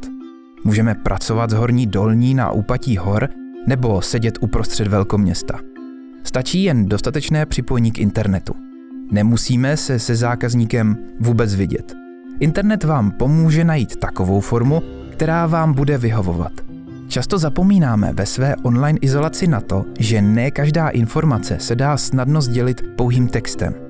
Můžeme 0.64 0.94
pracovat 0.94 1.50
z 1.50 1.52
horní 1.52 1.86
dolní 1.86 2.34
na 2.34 2.50
úpatí 2.50 2.96
hor 2.96 3.28
nebo 3.66 4.02
sedět 4.02 4.38
uprostřed 4.40 4.88
velkoměsta. 4.88 5.58
Stačí 6.24 6.64
jen 6.64 6.86
dostatečné 6.86 7.46
připojení 7.46 7.92
k 7.92 7.98
internetu. 7.98 8.54
Nemusíme 9.10 9.76
se 9.76 9.98
se 9.98 10.16
zákazníkem 10.16 10.96
vůbec 11.20 11.54
vidět. 11.54 11.94
Internet 12.40 12.84
vám 12.84 13.10
pomůže 13.10 13.64
najít 13.64 13.96
takovou 13.96 14.40
formu, 14.40 14.82
která 15.12 15.46
vám 15.46 15.72
bude 15.72 15.98
vyhovovat. 15.98 16.52
Často 17.08 17.38
zapomínáme 17.38 18.12
ve 18.12 18.26
své 18.26 18.56
online 18.56 18.98
izolaci 19.02 19.46
na 19.46 19.60
to, 19.60 19.84
že 19.98 20.22
ne 20.22 20.50
každá 20.50 20.88
informace 20.88 21.56
se 21.60 21.74
dá 21.74 21.96
snadno 21.96 22.40
sdělit 22.40 22.82
pouhým 22.96 23.28
textem. 23.28 23.85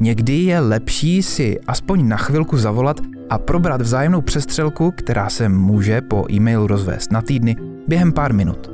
Někdy 0.00 0.32
je 0.32 0.60
lepší 0.60 1.22
si 1.22 1.58
aspoň 1.66 2.08
na 2.08 2.16
chvilku 2.16 2.56
zavolat 2.56 3.00
a 3.30 3.38
probrat 3.38 3.82
vzájemnou 3.82 4.20
přestřelku, 4.20 4.90
která 4.90 5.30
se 5.30 5.48
může 5.48 6.00
po 6.00 6.24
e-mailu 6.32 6.66
rozvést 6.66 7.12
na 7.12 7.22
týdny 7.22 7.56
během 7.88 8.12
pár 8.12 8.34
minut. 8.34 8.70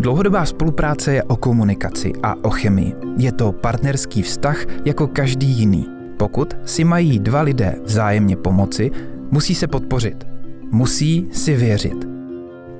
Dlouhodobá 0.00 0.46
spolupráce 0.46 1.12
je 1.12 1.22
o 1.22 1.36
komunikaci 1.36 2.12
a 2.22 2.44
o 2.44 2.50
chemii. 2.50 2.94
Je 3.16 3.32
to 3.32 3.52
partnerský 3.52 4.22
vztah 4.22 4.64
jako 4.84 5.06
každý 5.06 5.46
jiný. 5.46 5.88
Pokud 6.16 6.56
si 6.64 6.84
mají 6.84 7.18
dva 7.18 7.42
lidé 7.42 7.74
vzájemně 7.84 8.36
pomoci, 8.36 8.90
musí 9.30 9.54
se 9.54 9.66
podpořit. 9.66 10.26
Musí 10.70 11.28
si 11.32 11.54
věřit. 11.56 12.11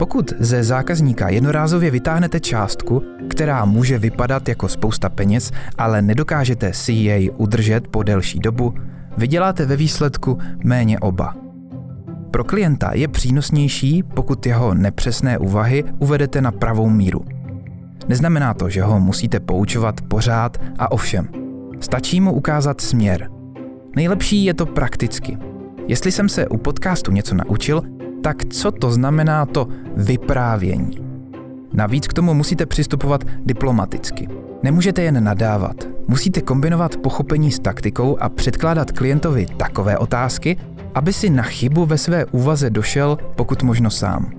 Pokud 0.02 0.32
ze 0.38 0.64
zákazníka 0.64 1.28
jednorázově 1.28 1.90
vytáhnete 1.90 2.40
částku, 2.40 3.02
která 3.28 3.64
může 3.64 3.98
vypadat 3.98 4.48
jako 4.48 4.68
spousta 4.68 5.08
peněz, 5.08 5.50
ale 5.78 6.02
nedokážete 6.02 6.72
si 6.72 6.92
jej 6.92 7.30
udržet 7.36 7.88
po 7.88 8.02
delší 8.02 8.38
dobu, 8.38 8.74
vyděláte 9.16 9.66
ve 9.66 9.76
výsledku 9.76 10.38
méně 10.64 10.98
oba. 10.98 11.34
Pro 12.30 12.44
klienta 12.44 12.90
je 12.94 13.08
přínosnější, 13.08 14.02
pokud 14.02 14.46
jeho 14.46 14.74
nepřesné 14.74 15.38
úvahy 15.38 15.84
uvedete 15.98 16.40
na 16.40 16.52
pravou 16.52 16.88
míru. 16.88 17.24
Neznamená 18.08 18.54
to, 18.54 18.68
že 18.68 18.82
ho 18.82 19.00
musíte 19.00 19.40
poučovat 19.40 20.00
pořád 20.00 20.58
a 20.78 20.92
ovšem. 20.92 21.28
Stačí 21.80 22.20
mu 22.20 22.32
ukázat 22.32 22.80
směr. 22.80 23.28
Nejlepší 23.96 24.44
je 24.44 24.54
to 24.54 24.66
prakticky. 24.66 25.38
Jestli 25.88 26.12
jsem 26.12 26.28
se 26.28 26.48
u 26.48 26.56
podcastu 26.56 27.12
něco 27.12 27.34
naučil, 27.34 27.82
tak 28.22 28.44
co 28.44 28.70
to 28.70 28.90
znamená 28.90 29.46
to 29.46 29.68
vyprávění? 29.96 30.98
Navíc 31.72 32.06
k 32.06 32.12
tomu 32.12 32.34
musíte 32.34 32.66
přistupovat 32.66 33.24
diplomaticky. 33.44 34.28
Nemůžete 34.62 35.02
jen 35.02 35.24
nadávat. 35.24 35.88
Musíte 36.08 36.40
kombinovat 36.40 36.96
pochopení 36.96 37.52
s 37.52 37.58
taktikou 37.58 38.16
a 38.20 38.28
předkládat 38.28 38.92
klientovi 38.92 39.46
takové 39.56 39.98
otázky, 39.98 40.56
aby 40.94 41.12
si 41.12 41.30
na 41.30 41.42
chybu 41.42 41.86
ve 41.86 41.98
své 41.98 42.24
úvaze 42.24 42.70
došel 42.70 43.18
pokud 43.36 43.62
možno 43.62 43.90
sám. 43.90 44.30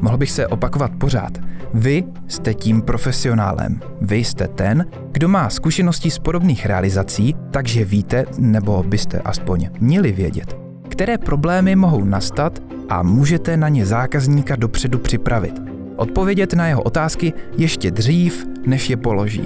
Mohl 0.00 0.16
bych 0.16 0.30
se 0.30 0.46
opakovat 0.46 0.90
pořád. 0.98 1.38
Vy 1.74 2.04
jste 2.28 2.54
tím 2.54 2.82
profesionálem. 2.82 3.80
Vy 4.00 4.16
jste 4.16 4.48
ten, 4.48 4.86
kdo 5.12 5.28
má 5.28 5.50
zkušenosti 5.50 6.10
z 6.10 6.18
podobných 6.18 6.66
realizací, 6.66 7.34
takže 7.50 7.84
víte, 7.84 8.24
nebo 8.38 8.82
byste 8.82 9.18
aspoň 9.18 9.68
měli 9.80 10.12
vědět, 10.12 10.56
které 10.88 11.18
problémy 11.18 11.76
mohou 11.76 12.04
nastat 12.04 12.58
a 12.92 13.02
můžete 13.02 13.56
na 13.56 13.68
ně 13.68 13.86
zákazníka 13.86 14.56
dopředu 14.56 14.98
připravit. 14.98 15.62
Odpovědět 15.96 16.54
na 16.54 16.66
jeho 16.66 16.82
otázky 16.82 17.32
ještě 17.56 17.90
dřív, 17.90 18.46
než 18.66 18.90
je 18.90 18.96
položí. 18.96 19.44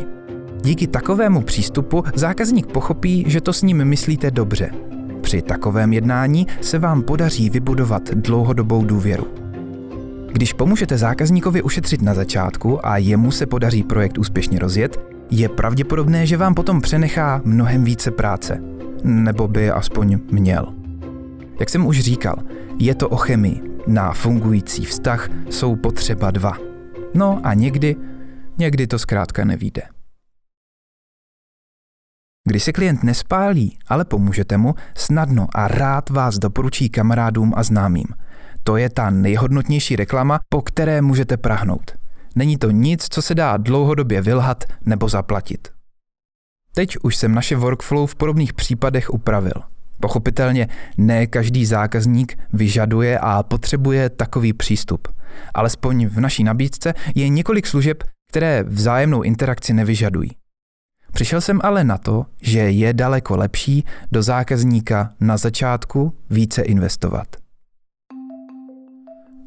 Díky 0.63 0.87
takovému 0.87 1.43
přístupu 1.43 2.05
zákazník 2.15 2.67
pochopí, 2.67 3.25
že 3.27 3.41
to 3.41 3.53
s 3.53 3.63
ním 3.63 3.85
myslíte 3.85 4.31
dobře. 4.31 4.71
Při 5.21 5.43
takovém 5.43 5.93
jednání 5.93 6.47
se 6.61 6.79
vám 6.79 7.03
podaří 7.03 7.51
vybudovat 7.51 8.11
dlouhodobou 8.15 8.85
důvěru. 8.85 9.27
Když 10.33 10.53
pomůžete 10.53 10.99
zákazníkovi 10.99 11.63
ušetřit 11.63 12.03
na 12.03 12.15
začátku 12.15 12.87
a 12.87 12.97
jemu 12.97 13.31
se 13.31 13.47
podaří 13.47 13.83
projekt 13.83 14.19
úspěšně 14.19 14.59
rozjet, 14.59 15.01
je 15.31 15.49
pravděpodobné, 15.49 16.27
že 16.27 16.37
vám 16.37 16.55
potom 16.55 16.81
přenechá 16.81 17.41
mnohem 17.45 17.85
více 17.85 18.11
práce. 18.11 18.63
Nebo 19.05 19.49
by 19.49 19.71
aspoň 19.71 20.19
měl. 20.31 20.67
Jak 21.61 21.71
jsem 21.71 21.87
už 21.87 22.01
říkal, 22.01 22.37
je 22.79 22.95
to 22.95 23.09
o 23.09 23.17
chemii. 23.17 23.63
Na 23.87 24.13
fungující 24.13 24.85
vztah 24.85 25.29
jsou 25.51 25.77
potřeba 25.77 26.31
dva. 26.31 26.53
No 27.15 27.41
a 27.45 27.55
někdy, 27.55 27.97
někdy 28.59 28.87
to 28.87 28.99
zkrátka 28.99 29.45
nevíde. 29.45 29.83
Když 32.49 32.63
se 32.63 32.73
klient 32.73 33.03
nespálí, 33.03 33.79
ale 33.89 34.05
pomůžete 34.05 34.57
mu, 34.57 34.75
snadno 34.97 35.47
a 35.55 35.69
rád 35.69 36.11
vás 36.11 36.39
doporučí 36.39 36.89
kamarádům 36.89 37.53
a 37.57 37.63
známým. 37.63 38.07
To 38.63 38.77
je 38.77 38.91
ta 38.91 39.11
nejhodnotnější 39.11 39.97
reklama, 39.97 40.41
po 40.49 40.63
které 40.63 41.03
můžete 41.03 41.37
prahnout. 41.37 41.91
Není 42.35 42.57
to 42.57 42.71
nic, 42.71 43.07
co 43.11 43.23
se 43.23 43.35
dá 43.35 43.57
dlouhodobě 43.57 44.23
vylhat 44.23 44.65
nebo 44.87 45.09
zaplatit. 45.09 45.69
Teď 46.75 46.97
už 47.03 47.17
jsem 47.17 47.35
naše 47.35 47.57
workflow 47.57 48.11
v 48.11 48.15
podobných 48.15 48.55
případech 48.55 49.11
upravil– 49.11 49.63
Pochopitelně 50.01 50.69
ne 50.99 51.27
každý 51.27 51.67
zákazník 51.67 52.39
vyžaduje 52.53 53.19
a 53.19 53.43
potřebuje 53.43 54.11
takový 54.11 54.53
přístup. 54.53 55.09
Alespoň 55.55 56.07
v 56.07 56.21
naší 56.21 56.45
nabídce 56.45 56.95
je 57.15 57.29
několik 57.29 57.67
služeb, 57.67 58.03
které 58.29 58.63
vzájemnou 58.63 59.23
interakci 59.23 59.73
nevyžadují. 59.73 60.31
Přišel 61.13 61.41
jsem 61.41 61.61
ale 61.63 61.85
na 61.85 61.99
to, 61.99 62.27
že 62.43 62.59
je 62.59 62.93
daleko 62.93 63.37
lepší 63.37 63.85
do 64.13 64.23
zákazníka 64.23 65.11
na 65.21 65.37
začátku 65.37 66.13
více 66.31 66.63
investovat. 66.63 67.27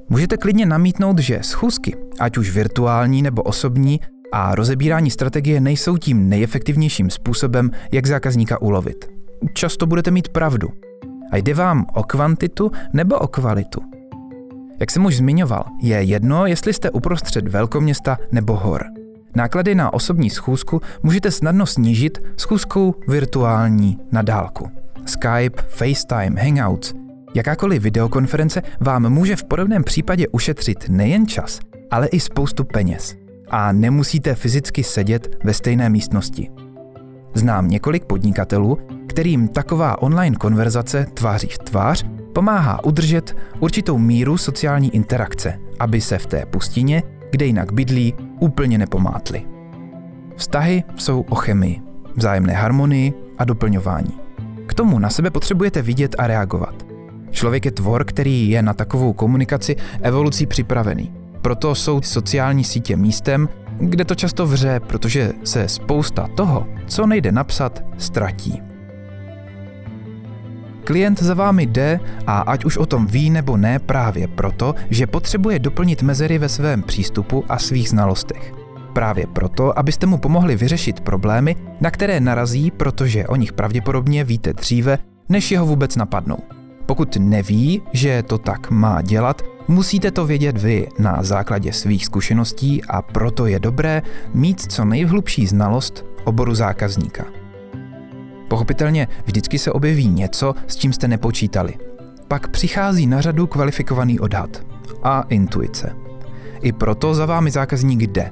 Můžete 0.09 0.37
klidně 0.37 0.65
namítnout, 0.65 1.19
že 1.19 1.39
schůzky, 1.41 1.95
ať 2.19 2.37
už 2.37 2.51
virtuální 2.51 3.21
nebo 3.21 3.43
osobní, 3.43 3.99
a 4.31 4.55
rozebírání 4.55 5.11
strategie 5.11 5.61
nejsou 5.61 5.97
tím 5.97 6.29
nejefektivnějším 6.29 7.09
způsobem, 7.09 7.71
jak 7.91 8.07
zákazníka 8.07 8.61
ulovit 8.61 9.18
často 9.53 9.85
budete 9.85 10.11
mít 10.11 10.29
pravdu. 10.29 10.69
A 11.31 11.37
jde 11.37 11.53
vám 11.53 11.85
o 11.93 12.03
kvantitu 12.03 12.71
nebo 12.93 13.15
o 13.15 13.27
kvalitu. 13.27 13.81
Jak 14.79 14.91
jsem 14.91 15.05
už 15.05 15.17
zmiňoval, 15.17 15.63
je 15.81 16.03
jedno, 16.03 16.45
jestli 16.45 16.73
jste 16.73 16.89
uprostřed 16.89 17.47
velkoměsta 17.47 18.17
nebo 18.31 18.55
hor. 18.55 18.83
Náklady 19.35 19.75
na 19.75 19.93
osobní 19.93 20.29
schůzku 20.29 20.81
můžete 21.03 21.31
snadno 21.31 21.65
snížit 21.65 22.17
schůzkou 22.37 22.95
virtuální 23.07 23.97
na 24.11 24.21
dálku. 24.21 24.69
Skype, 25.05 25.61
FaceTime, 25.67 26.41
Hangouts, 26.41 26.93
jakákoliv 27.35 27.83
videokonference 27.83 28.61
vám 28.79 29.09
může 29.09 29.35
v 29.35 29.43
podobném 29.43 29.83
případě 29.83 30.27
ušetřit 30.27 30.89
nejen 30.89 31.27
čas, 31.27 31.59
ale 31.91 32.07
i 32.07 32.19
spoustu 32.19 32.63
peněz. 32.63 33.15
A 33.49 33.71
nemusíte 33.71 34.35
fyzicky 34.35 34.83
sedět 34.83 35.35
ve 35.43 35.53
stejné 35.53 35.89
místnosti. 35.89 36.49
Znám 37.33 37.67
několik 37.67 38.05
podnikatelů, 38.05 38.77
kterým 39.09 39.47
taková 39.47 40.01
online 40.01 40.35
konverzace 40.35 41.05
tváří 41.13 41.47
v 41.47 41.57
tvář 41.57 42.05
pomáhá 42.33 42.83
udržet 42.83 43.37
určitou 43.59 43.97
míru 43.97 44.37
sociální 44.37 44.95
interakce, 44.95 45.59
aby 45.79 46.01
se 46.01 46.17
v 46.17 46.25
té 46.25 46.45
pustině, 46.45 47.03
kde 47.31 47.45
jinak 47.45 47.73
bydlí, 47.73 48.13
úplně 48.39 48.77
nepomátli. 48.77 49.45
Vztahy 50.35 50.83
jsou 50.95 51.21
o 51.21 51.35
chemii, 51.35 51.81
vzájemné 52.15 52.53
harmonii 52.53 53.13
a 53.37 53.43
doplňování. 53.43 54.19
K 54.65 54.73
tomu 54.73 54.99
na 54.99 55.09
sebe 55.09 55.29
potřebujete 55.29 55.81
vidět 55.81 56.15
a 56.17 56.27
reagovat. 56.27 56.85
Člověk 57.31 57.65
je 57.65 57.71
tvor, 57.71 58.05
který 58.05 58.49
je 58.49 58.61
na 58.61 58.73
takovou 58.73 59.13
komunikaci 59.13 59.75
evolucí 60.01 60.45
připravený. 60.45 61.13
Proto 61.41 61.75
jsou 61.75 62.01
sociální 62.01 62.63
sítě 62.63 62.95
místem, 62.95 63.49
kde 63.77 64.05
to 64.05 64.15
často 64.15 64.45
vře, 64.45 64.79
protože 64.79 65.31
se 65.43 65.67
spousta 65.67 66.27
toho, 66.35 66.67
co 66.87 67.07
nejde 67.07 67.31
napsat, 67.31 67.83
ztratí. 67.97 68.68
Klient 70.89 71.23
za 71.23 71.33
vámi 71.33 71.65
jde 71.65 71.99
a 72.27 72.39
ať 72.39 72.65
už 72.65 72.77
o 72.77 72.85
tom 72.85 73.07
ví 73.07 73.29
nebo 73.29 73.57
ne 73.57 73.79
právě 73.79 74.27
proto, 74.27 74.75
že 74.89 75.07
potřebuje 75.07 75.59
doplnit 75.59 76.01
mezery 76.01 76.37
ve 76.37 76.49
svém 76.49 76.83
přístupu 76.83 77.45
a 77.49 77.59
svých 77.59 77.89
znalostech. 77.89 78.53
Právě 78.93 79.27
proto, 79.27 79.79
abyste 79.79 80.05
mu 80.05 80.17
pomohli 80.17 80.55
vyřešit 80.55 81.01
problémy, 81.01 81.55
na 81.81 81.91
které 81.91 82.19
narazí, 82.19 82.71
protože 82.71 83.27
o 83.27 83.35
nich 83.35 83.53
pravděpodobně 83.53 84.23
víte 84.23 84.53
dříve, 84.53 84.97
než 85.29 85.51
jeho 85.51 85.65
vůbec 85.65 85.95
napadnou. 85.95 86.37
Pokud 86.85 87.17
neví, 87.19 87.81
že 87.93 88.23
to 88.23 88.37
tak 88.37 88.71
má 88.71 89.01
dělat, 89.01 89.41
musíte 89.67 90.11
to 90.11 90.25
vědět 90.25 90.57
vy 90.57 90.87
na 90.99 91.23
základě 91.23 91.73
svých 91.73 92.05
zkušeností 92.05 92.83
a 92.83 93.01
proto 93.01 93.45
je 93.45 93.59
dobré 93.59 94.01
mít 94.33 94.71
co 94.71 94.85
nejhlubší 94.85 95.47
znalost 95.47 96.05
oboru 96.23 96.55
zákazníka. 96.55 97.38
Pochopitelně 98.49 99.07
vždycky 99.25 99.59
se 99.59 99.71
objeví 99.71 100.07
něco, 100.07 100.55
s 100.67 100.75
čím 100.75 100.93
jste 100.93 101.07
nepočítali. 101.07 101.73
Pak 102.27 102.47
přichází 102.47 103.07
na 103.07 103.21
řadu 103.21 103.47
kvalifikovaný 103.47 104.19
odhad 104.19 104.63
a 105.03 105.21
intuice. 105.21 105.95
I 106.61 106.71
proto 106.71 107.13
za 107.13 107.25
vámi 107.25 107.51
zákazník 107.51 108.01
jde. 108.01 108.31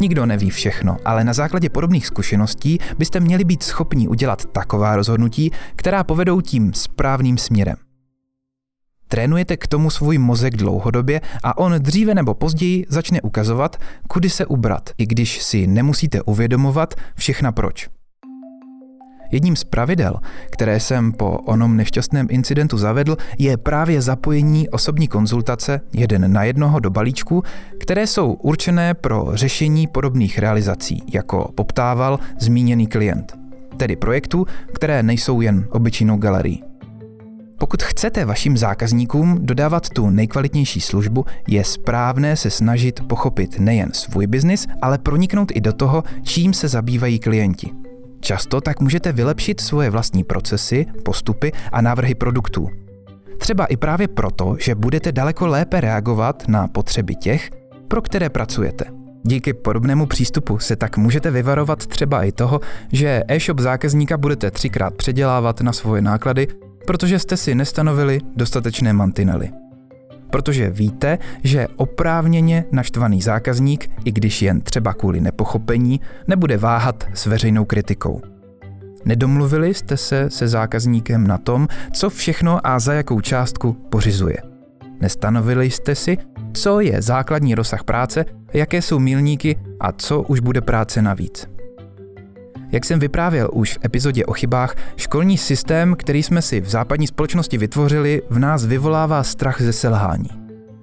Nikdo 0.00 0.26
neví 0.26 0.50
všechno, 0.50 0.96
ale 1.04 1.24
na 1.24 1.32
základě 1.32 1.68
podobných 1.68 2.06
zkušeností 2.06 2.78
byste 2.98 3.20
měli 3.20 3.44
být 3.44 3.62
schopni 3.62 4.08
udělat 4.08 4.44
taková 4.44 4.96
rozhodnutí, 4.96 5.50
která 5.76 6.04
povedou 6.04 6.40
tím 6.40 6.72
správným 6.72 7.38
směrem. 7.38 7.76
Trénujete 9.08 9.56
k 9.56 9.66
tomu 9.66 9.90
svůj 9.90 10.18
mozek 10.18 10.56
dlouhodobě 10.56 11.20
a 11.44 11.58
on 11.58 11.74
dříve 11.78 12.14
nebo 12.14 12.34
později 12.34 12.86
začne 12.88 13.20
ukazovat, 13.20 13.76
kudy 14.08 14.30
se 14.30 14.46
ubrat, 14.46 14.90
i 14.98 15.06
když 15.06 15.42
si 15.42 15.66
nemusíte 15.66 16.22
uvědomovat 16.22 16.94
všechna 17.16 17.52
proč. 17.52 17.88
Jedním 19.32 19.56
z 19.56 19.64
pravidel, 19.64 20.14
které 20.50 20.80
jsem 20.80 21.12
po 21.12 21.30
onom 21.30 21.76
nešťastném 21.76 22.26
incidentu 22.30 22.78
zavedl, 22.78 23.16
je 23.38 23.56
právě 23.56 24.02
zapojení 24.02 24.68
osobní 24.68 25.08
konzultace 25.08 25.80
jeden 25.92 26.32
na 26.32 26.44
jednoho 26.44 26.80
do 26.80 26.90
balíčku, 26.90 27.42
které 27.80 28.06
jsou 28.06 28.32
určené 28.32 28.94
pro 28.94 29.28
řešení 29.34 29.86
podobných 29.86 30.38
realizací, 30.38 31.02
jako 31.12 31.50
poptával 31.54 32.18
zmíněný 32.40 32.86
klient. 32.86 33.38
Tedy 33.76 33.96
projektů, 33.96 34.46
které 34.74 35.02
nejsou 35.02 35.40
jen 35.40 35.66
obyčejnou 35.70 36.16
galerií. 36.16 36.64
Pokud 37.58 37.82
chcete 37.82 38.24
vašim 38.24 38.56
zákazníkům 38.56 39.38
dodávat 39.40 39.88
tu 39.88 40.10
nejkvalitnější 40.10 40.80
službu, 40.80 41.24
je 41.48 41.64
správné 41.64 42.36
se 42.36 42.50
snažit 42.50 43.00
pochopit 43.08 43.58
nejen 43.58 43.92
svůj 43.92 44.26
biznis, 44.26 44.66
ale 44.82 44.98
proniknout 44.98 45.52
i 45.54 45.60
do 45.60 45.72
toho, 45.72 46.04
čím 46.22 46.52
se 46.52 46.68
zabývají 46.68 47.18
klienti. 47.18 47.70
Často 48.22 48.60
tak 48.60 48.80
můžete 48.80 49.12
vylepšit 49.12 49.60
svoje 49.60 49.90
vlastní 49.90 50.24
procesy, 50.24 50.86
postupy 51.04 51.52
a 51.72 51.80
návrhy 51.80 52.14
produktů. 52.14 52.68
Třeba 53.38 53.66
i 53.66 53.76
právě 53.76 54.08
proto, 54.08 54.56
že 54.58 54.74
budete 54.74 55.12
daleko 55.12 55.46
lépe 55.46 55.80
reagovat 55.80 56.48
na 56.48 56.68
potřeby 56.68 57.14
těch, 57.14 57.50
pro 57.88 58.02
které 58.02 58.30
pracujete. 58.30 58.84
Díky 59.22 59.52
podobnému 59.52 60.06
přístupu 60.06 60.58
se 60.58 60.76
tak 60.76 60.96
můžete 60.96 61.30
vyvarovat 61.30 61.86
třeba 61.86 62.24
i 62.24 62.32
toho, 62.32 62.60
že 62.92 63.22
e-shop 63.28 63.60
zákazníka 63.60 64.16
budete 64.16 64.50
třikrát 64.50 64.94
předělávat 64.94 65.60
na 65.60 65.72
svoje 65.72 66.02
náklady, 66.02 66.48
protože 66.86 67.18
jste 67.18 67.36
si 67.36 67.54
nestanovili 67.54 68.20
dostatečné 68.36 68.92
mantinely 68.92 69.61
protože 70.32 70.70
víte, 70.70 71.18
že 71.44 71.68
oprávněně 71.76 72.64
naštvaný 72.72 73.22
zákazník, 73.22 73.90
i 74.04 74.12
když 74.12 74.42
jen 74.42 74.60
třeba 74.60 74.94
kvůli 74.94 75.20
nepochopení, 75.20 76.00
nebude 76.26 76.56
váhat 76.56 77.04
s 77.14 77.26
veřejnou 77.26 77.64
kritikou. 77.64 78.20
Nedomluvili 79.04 79.74
jste 79.74 79.96
se 79.96 80.30
se 80.30 80.48
zákazníkem 80.48 81.26
na 81.26 81.38
tom, 81.38 81.68
co 81.92 82.10
všechno 82.10 82.66
a 82.66 82.78
za 82.78 82.92
jakou 82.92 83.20
částku 83.20 83.72
pořizuje. 83.72 84.36
Nestanovili 85.00 85.70
jste 85.70 85.94
si, 85.94 86.18
co 86.52 86.80
je 86.80 87.02
základní 87.02 87.54
rozsah 87.54 87.84
práce, 87.84 88.24
jaké 88.54 88.82
jsou 88.82 88.98
milníky 88.98 89.56
a 89.80 89.92
co 89.92 90.22
už 90.22 90.40
bude 90.40 90.60
práce 90.60 91.02
navíc. 91.02 91.51
Jak 92.72 92.84
jsem 92.84 92.98
vyprávěl 92.98 93.48
už 93.52 93.72
v 93.72 93.84
epizodě 93.84 94.26
o 94.26 94.32
chybách, 94.32 94.74
školní 94.96 95.38
systém, 95.38 95.94
který 95.98 96.22
jsme 96.22 96.42
si 96.42 96.60
v 96.60 96.68
západní 96.68 97.06
společnosti 97.06 97.58
vytvořili, 97.58 98.22
v 98.30 98.38
nás 98.38 98.66
vyvolává 98.66 99.22
strach 99.22 99.62
ze 99.62 99.72
selhání. 99.72 100.28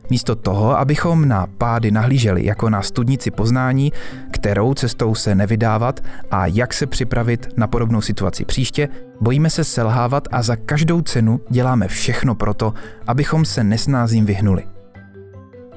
Místo 0.09 0.35
toho, 0.35 0.77
abychom 0.77 1.27
na 1.27 1.47
pády 1.47 1.91
nahlíželi 1.91 2.45
jako 2.45 2.69
na 2.69 2.81
studnici 2.81 3.31
poznání, 3.31 3.93
kterou 4.31 4.73
cestou 4.73 5.15
se 5.15 5.35
nevydávat 5.35 5.99
a 6.31 6.45
jak 6.45 6.73
se 6.73 6.87
připravit 6.87 7.47
na 7.57 7.67
podobnou 7.67 8.01
situaci 8.01 8.45
příště, 8.45 8.89
bojíme 9.21 9.49
se 9.49 9.63
selhávat 9.63 10.27
a 10.31 10.41
za 10.41 10.55
každou 10.55 11.01
cenu 11.01 11.41
děláme 11.49 11.87
všechno 11.87 12.35
proto, 12.35 12.73
abychom 13.07 13.45
se 13.45 13.63
nesnázím 13.63 14.25
vyhnuli. 14.25 14.78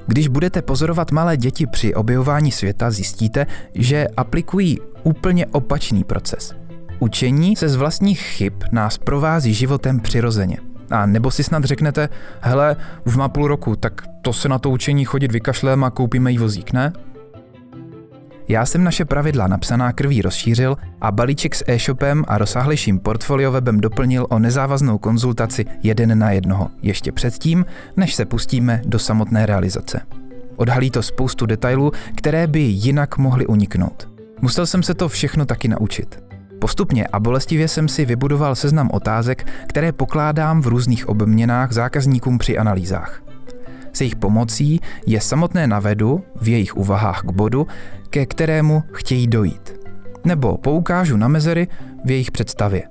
Když 0.07 0.27
budete 0.27 0.61
pozorovat 0.61 1.11
malé 1.11 1.37
děti 1.37 1.67
při 1.67 1.93
objevování 1.93 2.51
světa, 2.51 2.91
zjistíte, 2.91 3.45
že 3.75 4.07
aplikují 4.17 4.79
úplně 5.03 5.45
opačný 5.45 6.03
proces. 6.03 6.55
Učení 6.99 7.55
se 7.55 7.69
z 7.69 7.75
vlastních 7.75 8.21
chyb 8.21 8.53
nás 8.71 8.97
provází 8.97 9.53
životem 9.53 9.99
přirozeně. 9.99 10.57
A 10.89 11.05
nebo 11.05 11.31
si 11.31 11.43
snad 11.43 11.63
řeknete, 11.63 12.09
hele, 12.41 12.75
už 13.05 13.15
má 13.15 13.29
půl 13.29 13.47
roku, 13.47 13.75
tak 13.75 14.01
to 14.21 14.33
se 14.33 14.49
na 14.49 14.59
to 14.59 14.69
učení 14.69 15.05
chodit 15.05 15.31
vykašlem 15.31 15.83
a 15.83 15.89
koupíme 15.89 16.31
jí 16.31 16.37
vozík, 16.37 16.73
ne? 16.73 16.93
Já 18.53 18.65
jsem 18.65 18.83
naše 18.83 19.05
pravidla 19.05 19.47
napsaná 19.47 19.91
krví 19.91 20.21
rozšířil 20.21 20.77
a 21.01 21.11
balíček 21.11 21.55
s 21.55 21.63
e-shopem 21.67 22.23
a 22.27 22.37
rozsáhlejším 22.37 22.99
portfoliowebem 22.99 23.79
doplnil 23.79 24.27
o 24.29 24.39
nezávaznou 24.39 24.97
konzultaci 24.97 25.65
jeden 25.83 26.19
na 26.19 26.31
jednoho, 26.31 26.69
ještě 26.81 27.11
předtím, 27.11 27.65
než 27.97 28.15
se 28.15 28.25
pustíme 28.25 28.81
do 28.85 28.99
samotné 28.99 29.45
realizace. 29.45 30.01
Odhalí 30.55 30.91
to 30.91 31.03
spoustu 31.03 31.45
detailů, 31.45 31.91
které 32.15 32.47
by 32.47 32.59
jinak 32.59 33.17
mohly 33.17 33.45
uniknout. 33.47 34.09
Musel 34.41 34.65
jsem 34.65 34.83
se 34.83 34.93
to 34.93 35.09
všechno 35.09 35.45
taky 35.45 35.67
naučit. 35.67 36.23
Postupně 36.61 37.07
a 37.07 37.19
bolestivě 37.19 37.67
jsem 37.67 37.87
si 37.87 38.05
vybudoval 38.05 38.55
seznam 38.55 38.89
otázek, 38.93 39.47
které 39.67 39.91
pokládám 39.91 40.61
v 40.61 40.67
různých 40.67 41.09
obměnách 41.09 41.71
zákazníkům 41.71 42.37
při 42.37 42.57
analýzách. 42.57 43.32
S 43.93 44.01
jejich 44.01 44.15
pomocí 44.15 44.79
je 45.05 45.21
samotné 45.21 45.67
navedu 45.67 46.23
v 46.41 46.47
jejich 46.47 46.77
úvahách 46.77 47.21
k 47.21 47.31
bodu, 47.31 47.67
ke 48.09 48.25
kterému 48.25 48.83
chtějí 48.91 49.27
dojít. 49.27 49.73
Nebo 50.25 50.57
poukážu 50.57 51.17
na 51.17 51.27
mezery 51.27 51.67
v 52.05 52.11
jejich 52.11 52.31
představě. 52.31 52.83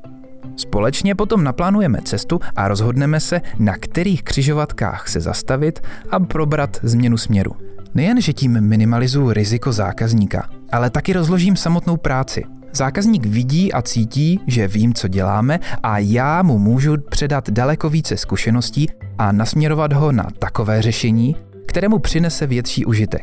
Společně 0.57 1.15
potom 1.15 1.45
naplánujeme 1.45 1.99
cestu 2.03 2.41
a 2.57 2.69
rozhodneme 2.69 3.21
se, 3.21 3.41
na 3.59 3.77
kterých 3.77 4.23
křižovatkách 4.23 5.09
se 5.09 5.21
zastavit 5.21 5.81
a 6.11 6.21
probrat 6.21 6.81
změnu 6.83 7.17
směru. 7.17 7.57
Nejen, 7.95 8.21
že 8.21 8.33
tím 8.33 8.61
minimalizuju 8.61 9.33
riziko 9.33 9.73
zákazníka, 9.73 10.49
ale 10.73 10.91
taky 10.91 11.13
rozložím 11.13 11.57
samotnou 11.57 11.97
práci. 11.97 12.45
Zákazník 12.73 13.27
vidí 13.27 13.73
a 13.73 13.83
cítí, 13.83 14.41
že 14.47 14.69
vím, 14.69 14.95
co 14.95 15.09
děláme 15.09 15.61
a 15.83 15.99
já 15.99 16.43
mu 16.43 16.59
můžu 16.59 16.97
předat 17.11 17.51
daleko 17.51 17.91
více 17.91 18.17
zkušeností 18.17 18.89
a 19.19 19.33
nasměrovat 19.33 19.93
ho 19.93 20.13
na 20.13 20.29
takové 20.39 20.83
řešení, 20.83 21.37
které 21.67 21.89
mu 21.89 21.99
přinese 21.99 22.47
větší 22.47 22.85
užitek. 22.85 23.23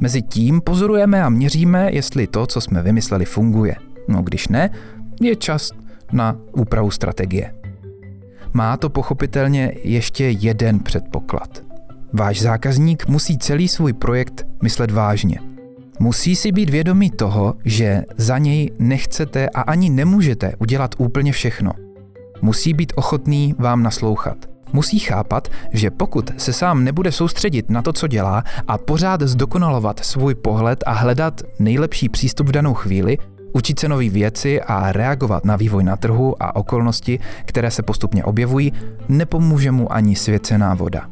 Mezi 0.00 0.22
tím 0.22 0.60
pozorujeme 0.60 1.22
a 1.22 1.28
měříme, 1.28 1.88
jestli 1.92 2.26
to, 2.26 2.46
co 2.46 2.60
jsme 2.60 2.82
vymysleli, 2.82 3.24
funguje. 3.24 3.76
No 4.08 4.22
když 4.22 4.48
ne, 4.48 4.70
je 5.20 5.36
čas 5.36 5.70
na 6.12 6.36
úpravu 6.52 6.90
strategie. 6.90 7.54
Má 8.52 8.76
to 8.76 8.90
pochopitelně 8.90 9.72
ještě 9.84 10.24
jeden 10.24 10.80
předpoklad. 10.80 11.62
Váš 12.12 12.40
zákazník 12.40 13.08
musí 13.08 13.38
celý 13.38 13.68
svůj 13.68 13.92
projekt 13.92 14.46
myslet 14.62 14.90
vážně. 14.90 15.55
Musí 15.98 16.36
si 16.36 16.52
být 16.52 16.70
vědomý 16.70 17.10
toho, 17.10 17.54
že 17.64 18.02
za 18.16 18.38
něj 18.38 18.70
nechcete 18.78 19.48
a 19.48 19.60
ani 19.60 19.90
nemůžete 19.90 20.52
udělat 20.58 20.94
úplně 20.98 21.32
všechno. 21.32 21.72
Musí 22.42 22.74
být 22.74 22.92
ochotný 22.96 23.54
vám 23.58 23.82
naslouchat. 23.82 24.36
Musí 24.72 24.98
chápat, 24.98 25.48
že 25.72 25.90
pokud 25.90 26.30
se 26.36 26.52
sám 26.52 26.84
nebude 26.84 27.12
soustředit 27.12 27.70
na 27.70 27.82
to, 27.82 27.92
co 27.92 28.06
dělá 28.06 28.44
a 28.68 28.78
pořád 28.78 29.22
zdokonalovat 29.22 30.04
svůj 30.04 30.34
pohled 30.34 30.84
a 30.86 30.92
hledat 30.92 31.42
nejlepší 31.58 32.08
přístup 32.08 32.48
v 32.48 32.52
danou 32.52 32.74
chvíli, 32.74 33.18
učit 33.52 33.80
se 33.80 33.88
nové 33.88 34.08
věci 34.08 34.62
a 34.62 34.92
reagovat 34.92 35.44
na 35.44 35.56
vývoj 35.56 35.84
na 35.84 35.96
trhu 35.96 36.42
a 36.42 36.56
okolnosti, 36.56 37.18
které 37.44 37.70
se 37.70 37.82
postupně 37.82 38.24
objevují, 38.24 38.72
nepomůže 39.08 39.70
mu 39.72 39.92
ani 39.92 40.16
svěcená 40.16 40.74
voda. 40.74 41.08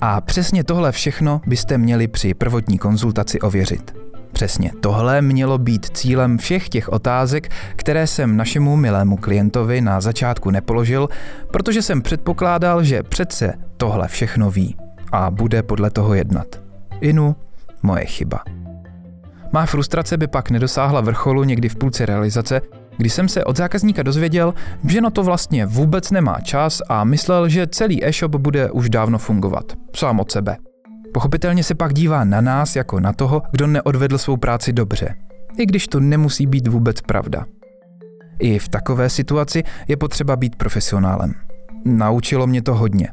A 0.00 0.20
přesně 0.20 0.64
tohle 0.64 0.92
všechno 0.92 1.40
byste 1.46 1.78
měli 1.78 2.08
při 2.08 2.34
prvotní 2.34 2.78
konzultaci 2.78 3.40
ověřit. 3.40 4.03
Přesně 4.34 4.70
tohle 4.80 5.22
mělo 5.22 5.58
být 5.58 5.86
cílem 5.96 6.38
všech 6.38 6.68
těch 6.68 6.88
otázek, 6.88 7.50
které 7.76 8.06
jsem 8.06 8.36
našemu 8.36 8.76
milému 8.76 9.16
klientovi 9.16 9.80
na 9.80 10.00
začátku 10.00 10.50
nepoložil, 10.50 11.08
protože 11.52 11.82
jsem 11.82 12.02
předpokládal, 12.02 12.84
že 12.84 13.02
přece 13.02 13.52
tohle 13.76 14.08
všechno 14.08 14.50
ví 14.50 14.76
a 15.12 15.30
bude 15.30 15.62
podle 15.62 15.90
toho 15.90 16.14
jednat. 16.14 16.46
Inu, 17.00 17.36
moje 17.82 18.04
chyba. 18.04 18.40
Má 19.52 19.66
frustrace 19.66 20.16
by 20.16 20.26
pak 20.26 20.50
nedosáhla 20.50 21.00
vrcholu 21.00 21.44
někdy 21.44 21.68
v 21.68 21.76
půlce 21.76 22.06
realizace, 22.06 22.60
kdy 22.96 23.10
jsem 23.10 23.28
se 23.28 23.44
od 23.44 23.56
zákazníka 23.56 24.02
dozvěděl, 24.02 24.54
že 24.88 25.00
na 25.00 25.10
to 25.10 25.22
vlastně 25.22 25.66
vůbec 25.66 26.10
nemá 26.10 26.40
čas 26.40 26.82
a 26.88 27.04
myslel, 27.04 27.48
že 27.48 27.66
celý 27.66 28.04
e-shop 28.06 28.34
bude 28.34 28.70
už 28.70 28.90
dávno 28.90 29.18
fungovat, 29.18 29.64
sám 29.96 30.20
od 30.20 30.30
sebe. 30.30 30.56
Pochopitelně 31.14 31.64
se 31.64 31.74
pak 31.74 31.94
dívá 31.94 32.24
na 32.24 32.40
nás 32.40 32.76
jako 32.76 33.00
na 33.00 33.12
toho, 33.12 33.42
kdo 33.50 33.66
neodvedl 33.66 34.18
svou 34.18 34.36
práci 34.36 34.72
dobře, 34.72 35.14
i 35.58 35.66
když 35.66 35.88
to 35.88 36.00
nemusí 36.00 36.46
být 36.46 36.66
vůbec 36.66 37.00
pravda. 37.00 37.46
I 38.38 38.58
v 38.58 38.68
takové 38.68 39.10
situaci 39.10 39.62
je 39.88 39.96
potřeba 39.96 40.36
být 40.36 40.56
profesionálem. 40.56 41.34
Naučilo 41.84 42.46
mě 42.46 42.62
to 42.62 42.74
hodně. 42.74 43.12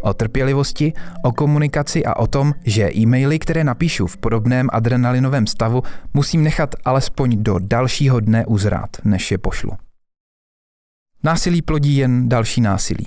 O 0.00 0.14
trpělivosti, 0.14 0.92
o 1.24 1.32
komunikaci 1.32 2.04
a 2.04 2.16
o 2.16 2.26
tom, 2.26 2.52
že 2.64 2.90
e-maily, 2.96 3.38
které 3.38 3.64
napíšu 3.64 4.06
v 4.06 4.16
podobném 4.16 4.68
adrenalinovém 4.72 5.46
stavu, 5.46 5.82
musím 6.14 6.44
nechat 6.44 6.74
alespoň 6.84 7.42
do 7.42 7.58
dalšího 7.58 8.20
dne 8.20 8.46
uzrát, 8.46 8.90
než 9.04 9.30
je 9.30 9.38
pošlu. 9.38 9.72
Násilí 11.24 11.62
plodí 11.62 11.96
jen 11.96 12.28
další 12.28 12.60
násilí. 12.60 13.06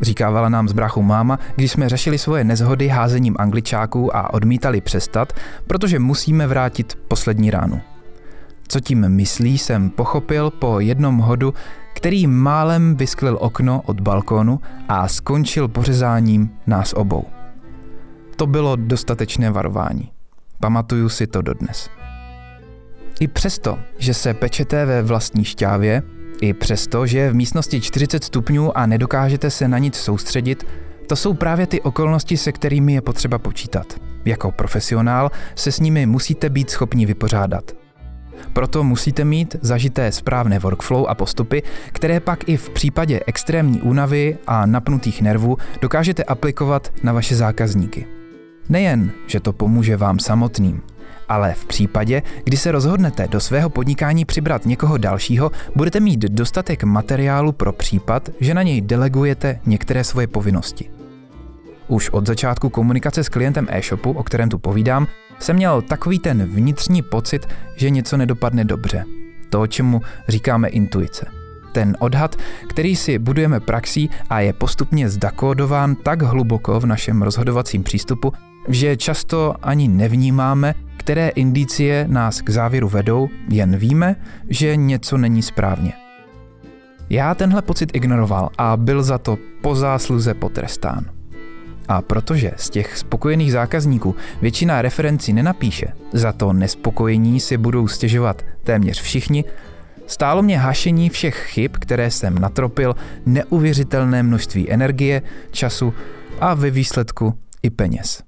Říkávala 0.00 0.48
nám 0.48 0.68
z 0.68 0.72
bráchou 0.72 1.02
máma, 1.02 1.38
když 1.56 1.72
jsme 1.72 1.88
řešili 1.88 2.18
svoje 2.18 2.44
nezhody 2.44 2.88
házením 2.88 3.36
angličáků 3.38 4.16
a 4.16 4.34
odmítali 4.34 4.80
přestat, 4.80 5.32
protože 5.66 5.98
musíme 5.98 6.46
vrátit 6.46 6.98
poslední 7.08 7.50
ránu. 7.50 7.80
Co 8.68 8.80
tím 8.80 9.08
myslí, 9.08 9.58
jsem 9.58 9.90
pochopil 9.90 10.50
po 10.50 10.80
jednom 10.80 11.18
hodu, 11.18 11.54
který 11.94 12.26
málem 12.26 12.96
vysklil 12.96 13.38
okno 13.40 13.82
od 13.86 14.00
balkónu 14.00 14.60
a 14.88 15.08
skončil 15.08 15.68
pořezáním 15.68 16.50
nás 16.66 16.92
obou. 16.92 17.24
To 18.36 18.46
bylo 18.46 18.76
dostatečné 18.76 19.50
varování. 19.50 20.10
Pamatuju 20.60 21.08
si 21.08 21.26
to 21.26 21.42
dodnes. 21.42 21.90
I 23.20 23.28
přesto, 23.28 23.78
že 23.98 24.14
se 24.14 24.34
pečete 24.34 24.86
ve 24.86 25.02
vlastní 25.02 25.44
šťávě, 25.44 26.02
i 26.40 26.52
přesto, 26.52 27.06
že 27.06 27.18
je 27.18 27.30
v 27.30 27.34
místnosti 27.34 27.80
40 27.80 28.24
stupňů 28.24 28.78
a 28.78 28.86
nedokážete 28.86 29.50
se 29.50 29.68
na 29.68 29.78
nic 29.78 29.96
soustředit, 29.96 30.66
to 31.06 31.16
jsou 31.16 31.34
právě 31.34 31.66
ty 31.66 31.80
okolnosti, 31.80 32.36
se 32.36 32.52
kterými 32.52 32.92
je 32.94 33.00
potřeba 33.00 33.38
počítat. 33.38 33.86
Jako 34.24 34.52
profesionál 34.52 35.30
se 35.54 35.72
s 35.72 35.80
nimi 35.80 36.06
musíte 36.06 36.48
být 36.48 36.70
schopni 36.70 37.06
vypořádat. 37.06 37.72
Proto 38.52 38.84
musíte 38.84 39.24
mít 39.24 39.56
zažité 39.62 40.12
správné 40.12 40.58
workflow 40.58 41.06
a 41.08 41.14
postupy, 41.14 41.62
které 41.92 42.20
pak 42.20 42.48
i 42.48 42.56
v 42.56 42.70
případě 42.70 43.20
extrémní 43.26 43.80
únavy 43.80 44.38
a 44.46 44.66
napnutých 44.66 45.22
nervů 45.22 45.56
dokážete 45.80 46.24
aplikovat 46.24 46.92
na 47.02 47.12
vaše 47.12 47.36
zákazníky. 47.36 48.06
Nejen, 48.68 49.10
že 49.26 49.40
to 49.40 49.52
pomůže 49.52 49.96
vám 49.96 50.18
samotným, 50.18 50.82
ale 51.28 51.54
v 51.54 51.66
případě, 51.66 52.22
kdy 52.44 52.56
se 52.56 52.72
rozhodnete 52.72 53.28
do 53.28 53.40
svého 53.40 53.70
podnikání 53.70 54.24
přibrat 54.24 54.66
někoho 54.66 54.98
dalšího, 54.98 55.50
budete 55.76 56.00
mít 56.00 56.20
dostatek 56.20 56.84
materiálu 56.84 57.52
pro 57.52 57.72
případ, 57.72 58.28
že 58.40 58.54
na 58.54 58.62
něj 58.62 58.80
delegujete 58.80 59.60
některé 59.66 60.04
svoje 60.04 60.26
povinnosti. 60.26 60.90
Už 61.88 62.10
od 62.10 62.26
začátku 62.26 62.68
komunikace 62.68 63.24
s 63.24 63.28
klientem 63.28 63.66
e-shopu, 63.70 64.12
o 64.12 64.22
kterém 64.22 64.48
tu 64.48 64.58
povídám, 64.58 65.06
jsem 65.38 65.56
měl 65.56 65.82
takový 65.82 66.18
ten 66.18 66.44
vnitřní 66.44 67.02
pocit, 67.02 67.46
že 67.76 67.90
něco 67.90 68.16
nedopadne 68.16 68.64
dobře. 68.64 69.04
To, 69.50 69.66
čemu 69.66 70.02
říkáme 70.28 70.68
intuice. 70.68 71.26
Ten 71.72 71.96
odhad, 72.00 72.36
který 72.68 72.96
si 72.96 73.18
budujeme 73.18 73.60
praxí 73.60 74.10
a 74.30 74.40
je 74.40 74.52
postupně 74.52 75.08
zdakódován 75.08 75.94
tak 75.94 76.22
hluboko 76.22 76.80
v 76.80 76.86
našem 76.86 77.22
rozhodovacím 77.22 77.82
přístupu, 77.82 78.32
že 78.68 78.96
často 78.96 79.54
ani 79.62 79.88
nevnímáme, 79.88 80.74
které 81.06 81.28
indicie 81.28 82.04
nás 82.08 82.40
k 82.40 82.50
závěru 82.50 82.88
vedou, 82.88 83.28
jen 83.50 83.76
víme, 83.76 84.16
že 84.48 84.76
něco 84.76 85.18
není 85.18 85.42
správně. 85.42 85.92
Já 87.10 87.34
tenhle 87.34 87.62
pocit 87.62 87.90
ignoroval 87.92 88.50
a 88.58 88.76
byl 88.76 89.02
za 89.02 89.18
to 89.18 89.38
po 89.62 89.74
zásluze 89.74 90.34
potrestán. 90.34 91.04
A 91.88 92.02
protože 92.02 92.52
z 92.56 92.70
těch 92.70 92.98
spokojených 92.98 93.52
zákazníků 93.52 94.14
většina 94.40 94.82
referencí 94.82 95.32
nenapíše, 95.32 95.86
za 96.12 96.32
to 96.32 96.52
nespokojení 96.52 97.40
si 97.40 97.56
budou 97.56 97.88
stěžovat 97.88 98.42
téměř 98.64 99.02
všichni, 99.02 99.44
stálo 100.06 100.42
mě 100.42 100.58
hašení 100.58 101.10
všech 101.10 101.36
chyb, 101.36 101.70
které 101.80 102.10
jsem 102.10 102.38
natropil, 102.38 102.94
neuvěřitelné 103.26 104.22
množství 104.22 104.70
energie, 104.70 105.22
času 105.50 105.94
a 106.40 106.54
ve 106.54 106.70
výsledku 106.70 107.38
i 107.62 107.70
peněz. 107.70 108.25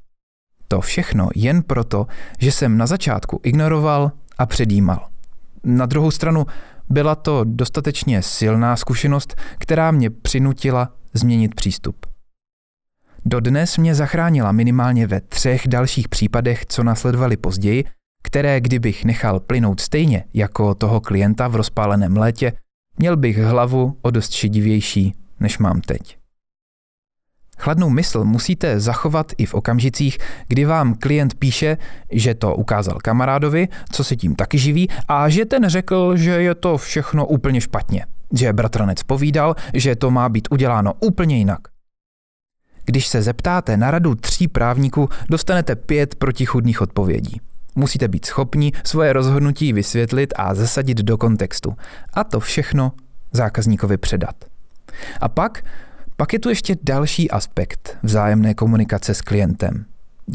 To 0.69 0.81
všechno 0.81 1.29
jen 1.35 1.63
proto, 1.63 2.07
že 2.39 2.53
jsem 2.53 2.79
na 2.79 2.87
začátku 2.87 3.41
ignoroval 3.43 4.13
a 4.39 4.47
předjímal. 4.47 5.09
Na 5.65 5.87
druhou 5.87 6.11
stranu 6.11 6.47
byla 6.91 7.15
to 7.15 7.45
dostatečně 7.45 8.23
silná 8.23 8.77
zkušenost, 8.77 9.35
která 9.59 9.91
mě 9.91 10.11
přinutila 10.11 10.93
změnit 11.15 11.55
přístup. 11.55 12.07
Dodnes 13.25 13.79
mě 13.79 13.95
zachránila 13.95 14.53
minimálně 14.53 15.07
ve 15.07 15.21
třech 15.21 15.69
dalších 15.69 16.09
případech, 16.09 16.67
co 16.67 16.83
následovaly 16.83 17.37
později, 17.37 17.85
které 18.23 18.61
kdybych 18.61 19.05
nechal 19.05 19.41
plynout 19.41 19.81
stejně 19.81 20.25
jako 20.35 20.75
toho 20.75 21.01
klienta 21.01 21.49
v 21.49 21.57
rozpáleném 21.57 22.17
létě, 22.17 22.53
měl 22.99 23.17
bych 23.17 23.39
hlavu 23.39 23.99
o 24.03 24.11
dost 24.11 24.33
šedivější, 24.33 25.15
než 25.41 25.59
mám 25.59 25.81
teď. 25.81 26.19
Chladnou 27.59 27.91
mysl 27.91 28.25
musíte 28.25 28.81
zachovat 28.81 29.33
i 29.39 29.47
v 29.47 29.55
okamžicích, 29.55 30.19
kdy 30.49 30.65
vám 30.65 30.95
klient 30.95 31.35
píše, 31.35 31.77
že 32.11 32.35
to 32.35 32.55
ukázal 32.55 32.99
kamarádovi, 33.03 33.69
co 33.93 34.05
se 34.05 34.17
tím 34.17 34.35
taky 34.35 34.59
živí, 34.59 34.89
a 35.09 35.29
že 35.29 35.45
ten 35.45 35.69
řekl, 35.69 36.17
že 36.17 36.31
je 36.31 36.55
to 36.55 36.79
všechno 36.79 37.27
úplně 37.27 37.61
špatně. 37.61 38.07
Že 38.33 38.53
bratranec 38.53 39.03
povídal, 39.03 39.55
že 39.75 39.97
to 39.97 40.11
má 40.11 40.29
být 40.29 40.49
uděláno 40.51 40.93
úplně 41.01 41.39
jinak. 41.39 41.61
Když 42.85 43.07
se 43.07 43.23
zeptáte 43.23 43.77
na 43.77 43.91
radu 43.91 44.15
tří 44.15 44.49
právníků, 44.49 45.09
dostanete 45.31 45.77
pět 45.77 46.15
protichudných 46.15 46.81
odpovědí. 46.81 47.41
Musíte 47.75 48.09
být 48.09 48.25
schopni 48.25 48.73
svoje 48.85 49.13
rozhodnutí 49.13 49.73
vysvětlit 49.73 50.35
a 50.37 50.55
zasadit 50.55 50.99
do 50.99 51.19
kontextu. 51.19 51.77
A 52.15 52.25
to 52.25 52.41
všechno 52.41 52.93
zákazníkovi 53.33 53.97
předat. 53.97 54.35
A 55.21 55.29
pak, 55.29 55.65
pak 56.21 56.33
je 56.33 56.39
tu 56.39 56.49
ještě 56.49 56.77
další 56.83 57.31
aspekt 57.31 57.99
vzájemné 58.03 58.55
komunikace 58.55 59.15
s 59.15 59.21
klientem. 59.21 59.85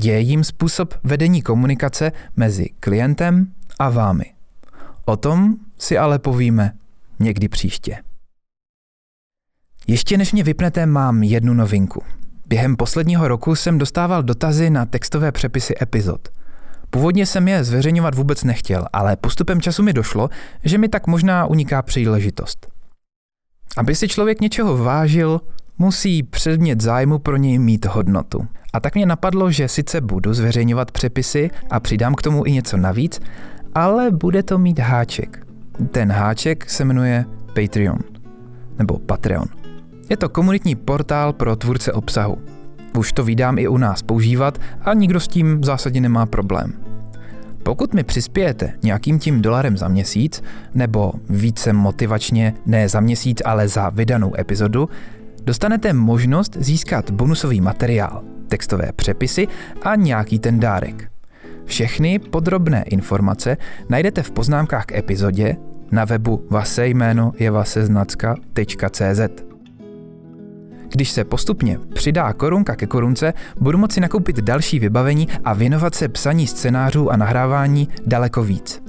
Je 0.03 0.19
jím 0.19 0.43
způsob 0.43 0.93
vedení 1.03 1.41
komunikace 1.41 2.11
mezi 2.35 2.69
klientem 2.79 3.51
a 3.79 3.89
vámi. 3.89 4.25
O 5.05 5.17
tom 5.17 5.55
si 5.79 5.97
ale 5.97 6.19
povíme 6.19 6.73
někdy 7.19 7.47
příště. 7.47 7.97
Ještě 9.87 10.17
než 10.17 10.33
mě 10.33 10.43
vypnete, 10.43 10.85
mám 10.85 11.23
jednu 11.23 11.53
novinku. 11.53 12.03
Během 12.45 12.75
posledního 12.75 13.27
roku 13.27 13.55
jsem 13.55 13.77
dostával 13.77 14.23
dotazy 14.23 14.69
na 14.69 14.85
textové 14.85 15.31
přepisy 15.31 15.73
epizod. 15.81 16.29
Původně 16.89 17.25
jsem 17.25 17.47
je 17.47 17.63
zveřejňovat 17.63 18.15
vůbec 18.15 18.43
nechtěl, 18.43 18.85
ale 18.93 19.15
postupem 19.15 19.61
času 19.61 19.83
mi 19.83 19.93
došlo, 19.93 20.29
že 20.63 20.77
mi 20.77 20.89
tak 20.89 21.07
možná 21.07 21.45
uniká 21.45 21.81
příležitost. 21.81 22.67
Aby 23.77 23.95
si 23.95 24.07
člověk 24.07 24.41
něčeho 24.41 24.77
vážil, 24.77 25.41
musí 25.77 26.23
předmět 26.23 26.81
zájmu 26.81 27.19
pro 27.19 27.37
něj 27.37 27.59
mít 27.59 27.85
hodnotu. 27.85 28.47
A 28.73 28.79
tak 28.79 28.95
mě 28.95 29.05
napadlo, 29.05 29.51
že 29.51 29.67
sice 29.67 30.01
budu 30.01 30.33
zveřejňovat 30.33 30.91
přepisy 30.91 31.49
a 31.69 31.79
přidám 31.79 32.15
k 32.15 32.21
tomu 32.21 32.45
i 32.45 32.51
něco 32.51 32.77
navíc, 32.77 33.21
ale 33.75 34.11
bude 34.11 34.43
to 34.43 34.57
mít 34.57 34.79
háček. 34.79 35.47
Ten 35.91 36.11
háček 36.11 36.69
se 36.69 36.85
jmenuje 36.85 37.25
Patreon 37.53 37.99
nebo 38.79 38.99
Patreon. 38.99 39.45
Je 40.09 40.17
to 40.17 40.29
komunitní 40.29 40.75
portál 40.75 41.33
pro 41.33 41.55
tvůrce 41.55 41.93
obsahu. 41.93 42.37
Už 42.97 43.13
to 43.13 43.23
vydám 43.23 43.57
i 43.57 43.67
u 43.67 43.77
nás 43.77 44.01
používat 44.01 44.59
a 44.81 44.93
nikdo 44.93 45.19
s 45.19 45.27
tím 45.27 45.61
v 45.61 45.65
zásadě 45.65 46.01
nemá 46.01 46.25
problém. 46.25 46.73
Pokud 47.63 47.93
mi 47.93 48.03
přispějete 48.03 48.73
nějakým 48.83 49.19
tím 49.19 49.41
dolarem 49.41 49.77
za 49.77 49.87
měsíc, 49.87 50.43
nebo 50.73 51.13
více 51.29 51.73
motivačně 51.73 52.53
ne 52.65 52.89
za 52.89 52.99
měsíc, 52.99 53.41
ale 53.45 53.67
za 53.67 53.89
vydanou 53.89 54.39
epizodu, 54.39 54.89
dostanete 55.43 55.93
možnost 55.93 56.57
získat 56.59 57.11
bonusový 57.11 57.61
materiál, 57.61 58.23
textové 58.47 58.91
přepisy 58.95 59.47
a 59.81 59.95
nějaký 59.95 60.39
ten 60.39 60.59
dárek. 60.59 61.11
Všechny 61.65 62.19
podrobné 62.19 62.83
informace 62.83 63.57
najdete 63.89 64.23
v 64.23 64.31
poznámkách 64.31 64.85
k 64.85 64.91
epizodě 64.91 65.55
na 65.91 66.05
webu 66.05 66.47
jméno 66.85 67.31
je. 67.39 69.45
Když 70.89 71.11
se 71.11 71.23
postupně 71.23 71.79
přidá 71.93 72.33
korunka 72.33 72.75
ke 72.75 72.87
korunce, 72.87 73.33
budu 73.59 73.77
moci 73.77 73.99
nakoupit 73.99 74.39
další 74.39 74.79
vybavení 74.79 75.27
a 75.43 75.53
věnovat 75.53 75.95
se 75.95 76.07
psaní 76.07 76.47
scénářů 76.47 77.11
a 77.11 77.17
nahrávání 77.17 77.87
daleko 78.05 78.43
víc. 78.43 78.83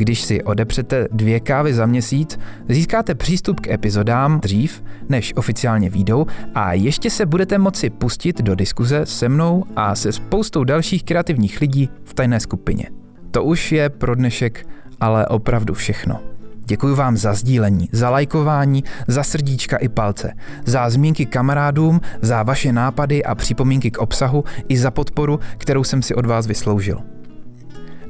Když 0.00 0.22
si 0.22 0.42
odepřete 0.42 1.08
dvě 1.12 1.40
kávy 1.40 1.74
za 1.74 1.86
měsíc, 1.86 2.38
získáte 2.68 3.14
přístup 3.14 3.60
k 3.60 3.68
epizodám 3.68 4.40
dřív, 4.40 4.82
než 5.08 5.32
oficiálně 5.36 5.90
výjdou 5.90 6.26
a 6.54 6.72
ještě 6.72 7.10
se 7.10 7.26
budete 7.26 7.58
moci 7.58 7.90
pustit 7.90 8.42
do 8.42 8.54
diskuze 8.54 9.06
se 9.06 9.28
mnou 9.28 9.64
a 9.76 9.94
se 9.94 10.12
spoustou 10.12 10.64
dalších 10.64 11.04
kreativních 11.04 11.60
lidí 11.60 11.88
v 12.04 12.14
tajné 12.14 12.40
skupině. 12.40 12.84
To 13.30 13.44
už 13.44 13.72
je 13.72 13.88
pro 13.90 14.14
dnešek 14.14 14.66
ale 15.00 15.26
opravdu 15.26 15.74
všechno. 15.74 16.20
Děkuji 16.64 16.94
vám 16.94 17.16
za 17.16 17.34
sdílení, 17.34 17.88
za 17.92 18.10
lajkování, 18.10 18.84
za 19.06 19.22
srdíčka 19.22 19.76
i 19.76 19.88
palce, 19.88 20.32
za 20.64 20.90
zmínky 20.90 21.26
kamarádům, 21.26 22.00
za 22.22 22.42
vaše 22.42 22.72
nápady 22.72 23.24
a 23.24 23.34
připomínky 23.34 23.90
k 23.90 23.98
obsahu 23.98 24.44
i 24.68 24.78
za 24.78 24.90
podporu, 24.90 25.40
kterou 25.58 25.84
jsem 25.84 26.02
si 26.02 26.14
od 26.14 26.26
vás 26.26 26.46
vysloužil. 26.46 27.19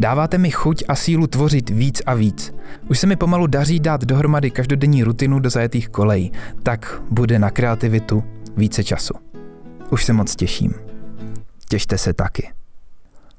Dáváte 0.00 0.38
mi 0.38 0.50
chuť 0.50 0.84
a 0.88 0.96
sílu 0.96 1.26
tvořit 1.26 1.70
víc 1.70 2.02
a 2.06 2.14
víc. 2.14 2.54
Už 2.88 2.98
se 2.98 3.06
mi 3.06 3.16
pomalu 3.16 3.46
daří 3.46 3.80
dát 3.80 4.04
dohromady 4.04 4.50
každodenní 4.50 5.02
rutinu 5.02 5.38
do 5.38 5.50
zajetých 5.50 5.88
kolejí, 5.88 6.32
tak 6.62 7.02
bude 7.10 7.38
na 7.38 7.50
kreativitu 7.50 8.24
více 8.56 8.84
času. 8.84 9.14
Už 9.90 10.04
se 10.04 10.12
moc 10.12 10.36
těším. 10.36 10.74
Těšte 11.68 11.98
se 11.98 12.12
taky. 12.12 12.52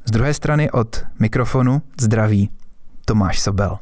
Z 0.06 0.12
druhé 0.12 0.34
strany 0.34 0.72
od 0.72 1.04
mikrofonu 1.20 1.82
zdraví 2.00 2.50
Tomáš 3.06 3.40
Sobel. 3.40 3.78